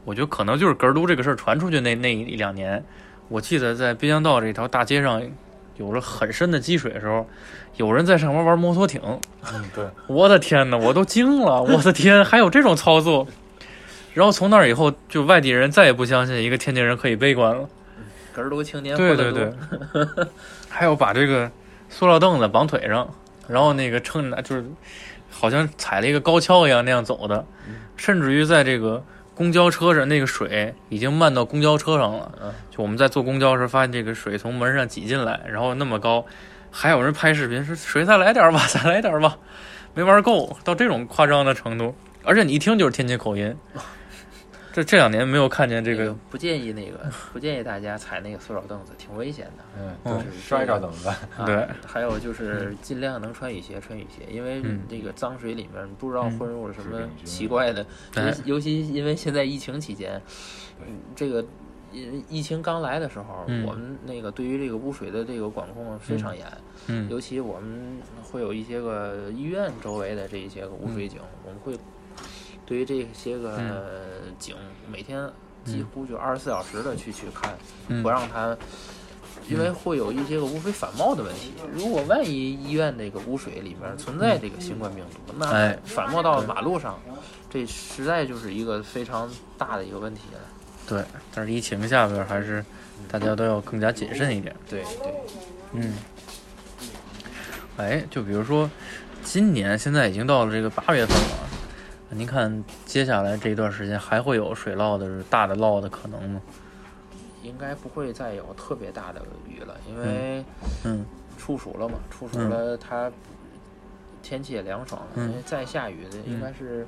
[0.06, 2.84] 我觉得可能就是格儿都这个事儿传出去那那一两年，
[3.28, 5.22] 我记得在滨江道这条大街上
[5.78, 7.28] 有了很深的积水的时候，
[7.78, 9.02] 有人在上面玩摩托艇。
[9.54, 11.62] 嗯，对，我的天哪，我都惊了！
[11.64, 13.26] 我的天，还有这种操作！
[14.14, 17.70] 然后从那以后，就外地人再也不相信一个天津人可以悲观了。
[18.34, 19.54] 格儿都青年对对对，
[20.70, 21.50] 还有把这个
[21.89, 23.08] 塑料凳子绑腿上，
[23.50, 24.64] 然后那个撑着，就是
[25.30, 27.45] 好像踩了一个高跷一样那样走的，
[27.97, 32.54] 甚至于在这个公交车上，那个水已经漫到公交车上了。
[32.70, 36.26] 就我们在坐公交时发现这个水从门上挤进来，然后那么高，
[36.72, 39.38] 还有人拍视频说水再来点吧，再来点吧，
[39.93, 43.56] 没玩够，到这种夸张的程度，而且你一听就是天津口音。
[44.80, 49.64] 这这两年没有看见这个，不建议那个，不建议大家踩那个塑料凳子，挺危险的。
[49.78, 51.46] 嗯，就是摔着怎么办？
[51.46, 57.86] 对，还有就是尽量能穿雨鞋，穿雨鞋，因为这个脏水里面不知道混入了什么奇怪的。
[58.46, 60.22] 尤其因为现在疫情期间，
[61.14, 61.44] 这个
[61.92, 66.46] 疫疫情刚来的时候，我们那个对于这个污水的这个管控非常严。
[66.88, 71.78] 嗯，尤其我们会有一些个医院周围的这一些个污水井，我们会。
[72.70, 73.59] 对于这些个
[74.38, 74.55] 井，
[74.91, 75.28] 每天
[75.65, 77.57] 几乎就二十四小时的去去看，
[78.03, 78.55] 不让它，
[79.49, 81.51] 因为会有一些个污水反冒的问题。
[81.74, 86.99] 如果万一医院那个污水里面存在这个新冠病毒，那反冒到马路上，
[87.49, 90.39] 这实在就是一个非常大的一个问题了。
[90.88, 91.03] 对，
[91.34, 92.63] 但是疫情下边还是
[93.09, 94.55] 大家都要更加谨慎一点。
[94.70, 95.13] 对对，
[95.74, 95.95] 嗯。
[97.78, 98.70] 哎，就比如说，
[99.24, 101.49] 今年现在已经到了这个八月份了。
[102.12, 106.41] 您看，接下来这一段时间还会有水涝的大的涝的可能吗？
[107.43, 110.43] 应该不会再有特别大的雨了，因为
[110.84, 111.05] 嗯，
[111.38, 113.12] 处暑了嘛，处暑了，它
[114.24, 116.86] 天气也凉爽了，因为再下雨的应该是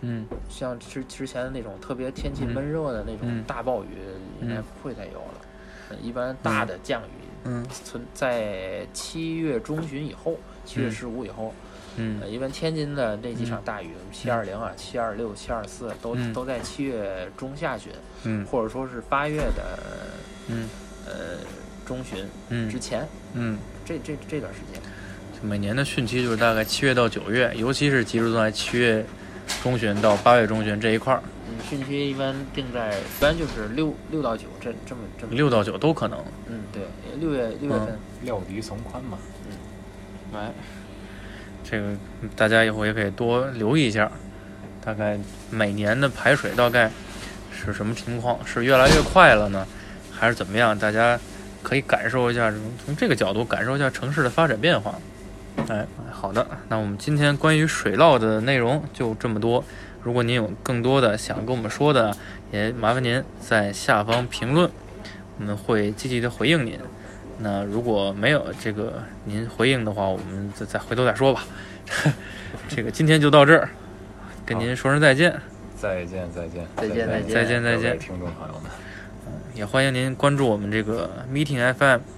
[0.00, 3.88] 嗯，像之之前的那种特别天气闷热的那种大暴雨，
[4.42, 5.96] 应该不会再有了。
[6.02, 11.54] 一般大的降雨嗯存在七月中旬以后，七月十五以后。
[11.96, 17.92] 嗯，因为天津的那几场大雨，七二零啊、七二六、七二四，都都在七月中下旬，
[18.24, 19.78] 嗯，或者说是八月的，
[20.48, 20.68] 嗯，
[21.06, 21.38] 呃，
[21.86, 24.82] 中旬，嗯，之前，嗯，这这这段时间，
[25.40, 29.04] 每年的汛期就是大概七月到九月，尤其是集中在七月
[29.62, 31.22] 中旬到八月中旬这一块儿。
[31.46, 35.32] 嗯，汛期一般定在，一般就是六六到九这这么这么。
[35.32, 36.18] 六到九都可能。
[36.48, 36.82] 嗯，对，
[37.20, 39.16] 六月六月份，料敌从宽嘛。
[39.46, 39.54] 嗯，
[40.32, 40.50] 来。
[41.64, 41.88] 这个
[42.36, 44.10] 大家以后也可以多留意一下，
[44.84, 45.18] 大概
[45.50, 46.90] 每年的排水大概
[47.50, 48.38] 是什么情况？
[48.44, 49.66] 是越来越快了呢，
[50.12, 50.78] 还是怎么样？
[50.78, 51.18] 大家
[51.62, 52.52] 可以感受一下，
[52.84, 54.94] 从这个角度感受一下城市的发展变化。
[55.68, 59.64] 哎，好的，那我们今天关于水涝的内容就这么多。
[60.02, 62.14] 如果您有更多的想跟我们说的，
[62.52, 64.70] 也麻烦您在下方评论，
[65.38, 66.78] 我们会积极的回应您。
[67.38, 71.44] 那如果没有这个您回应的话，我们再再回头再说吧。
[72.68, 73.68] 这个今天就到这儿，
[74.46, 75.34] 跟您说声再见。
[75.76, 78.70] 再见再见再见再见再见再见，听众朋友们。
[79.26, 82.13] 嗯，也欢迎您关注我们这个 Meeting FM。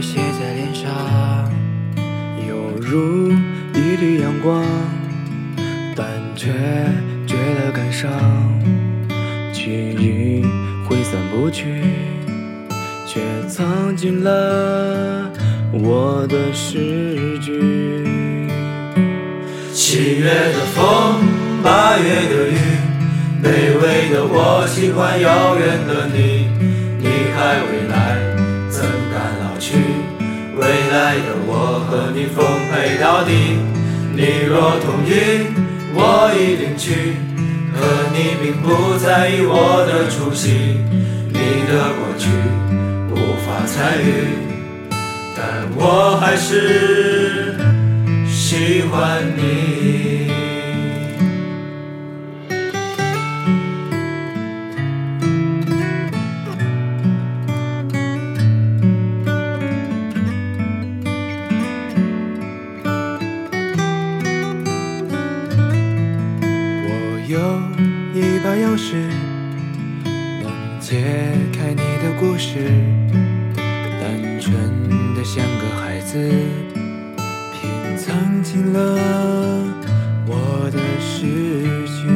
[0.00, 0.90] 写在脸上，
[2.48, 3.32] 犹如
[3.74, 4.64] 一缕阳光，
[5.94, 6.52] 但却
[7.26, 8.10] 觉得感伤。
[9.52, 10.44] 记忆
[10.86, 11.82] 挥散不去，
[13.06, 15.30] 却藏进了
[15.72, 18.06] 我的诗句。
[19.72, 21.24] 七月的风，
[21.62, 22.56] 八月的雨，
[23.42, 26.48] 卑微的我喜欢遥远的你，
[26.98, 28.15] 你还未来。
[30.66, 33.30] 未来的我和你奉陪到底。
[34.16, 35.46] 你若同意，
[35.94, 37.14] 我一定去。
[37.72, 37.78] 可
[38.12, 40.80] 你并不在意我的出席，
[41.28, 41.38] 你
[41.68, 42.26] 的过去
[43.12, 43.14] 无
[43.44, 44.10] 法参与，
[45.36, 47.54] 但我还是
[48.26, 50.45] 喜欢你。
[72.18, 72.54] 故事，
[74.00, 74.54] 单纯
[75.14, 76.18] 的像个孩子，
[77.52, 78.78] 品尝尽了
[80.26, 81.26] 我的诗
[81.84, 82.08] 句。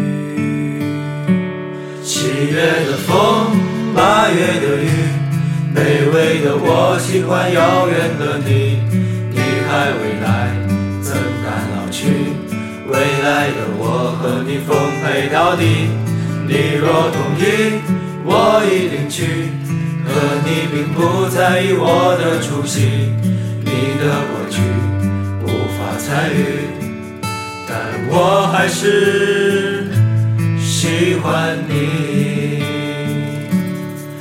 [2.03, 3.53] 七月的风，
[3.95, 4.89] 八月的雨，
[5.75, 8.81] 卑微的我喜欢遥远的你，
[9.31, 9.39] 你
[9.69, 10.57] 还未来，
[11.03, 11.13] 怎
[11.45, 12.07] 敢老去？
[12.89, 15.91] 未来的我和你奉陪到底，
[16.49, 17.83] 你若同意，
[18.25, 19.60] 我一定去。
[20.13, 23.13] 可你并不在意我的出席，
[23.65, 24.61] 你的过去
[25.45, 25.47] 无
[25.77, 26.37] 法参与，
[27.69, 27.71] 但
[28.11, 29.89] 我还是
[30.61, 32.63] 喜欢你。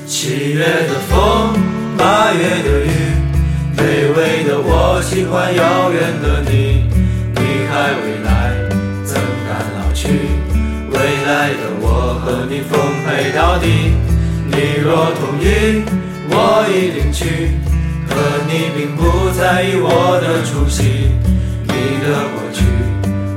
[0.06, 1.58] 七月的风。
[1.98, 2.90] 八月的雨，
[3.76, 3.82] 卑
[4.16, 6.88] 微的我喜欢遥远的你。
[7.36, 8.30] 你还未来，
[9.04, 10.08] 怎敢老去？
[10.92, 14.09] 未来的我和你奉陪到底。
[14.52, 15.84] 你若同意，
[16.30, 17.52] 我已领取。
[18.10, 18.16] 可
[18.48, 21.12] 你并不在意我的出席，
[21.68, 21.72] 你
[22.04, 22.58] 的过去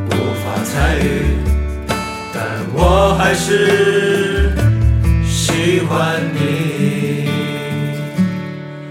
[0.08, 0.10] 无
[0.40, 1.36] 法参与，
[2.32, 2.42] 但
[2.72, 4.54] 我还是
[5.24, 7.28] 喜欢你。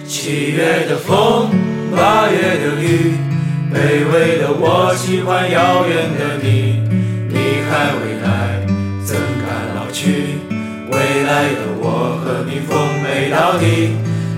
[0.08, 1.50] 七月的风，
[1.96, 3.16] 八月的雨，
[3.74, 6.84] 卑微的我喜欢遥远的你。
[7.28, 8.62] 你还未来，
[9.04, 10.41] 怎敢老去？
[10.92, 13.96] 未来的我和你奉陪到底。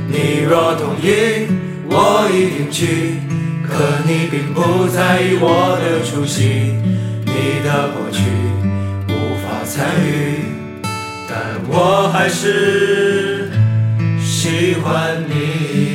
[0.07, 1.47] 你若同意，
[1.89, 3.19] 我一定去。
[3.65, 3.73] 可
[4.05, 6.75] 你并不在意我的出席，
[7.25, 8.21] 你的过去
[9.07, 10.07] 无法参与，
[11.27, 11.33] 但
[11.67, 13.49] 我还是
[14.21, 15.92] 喜欢你。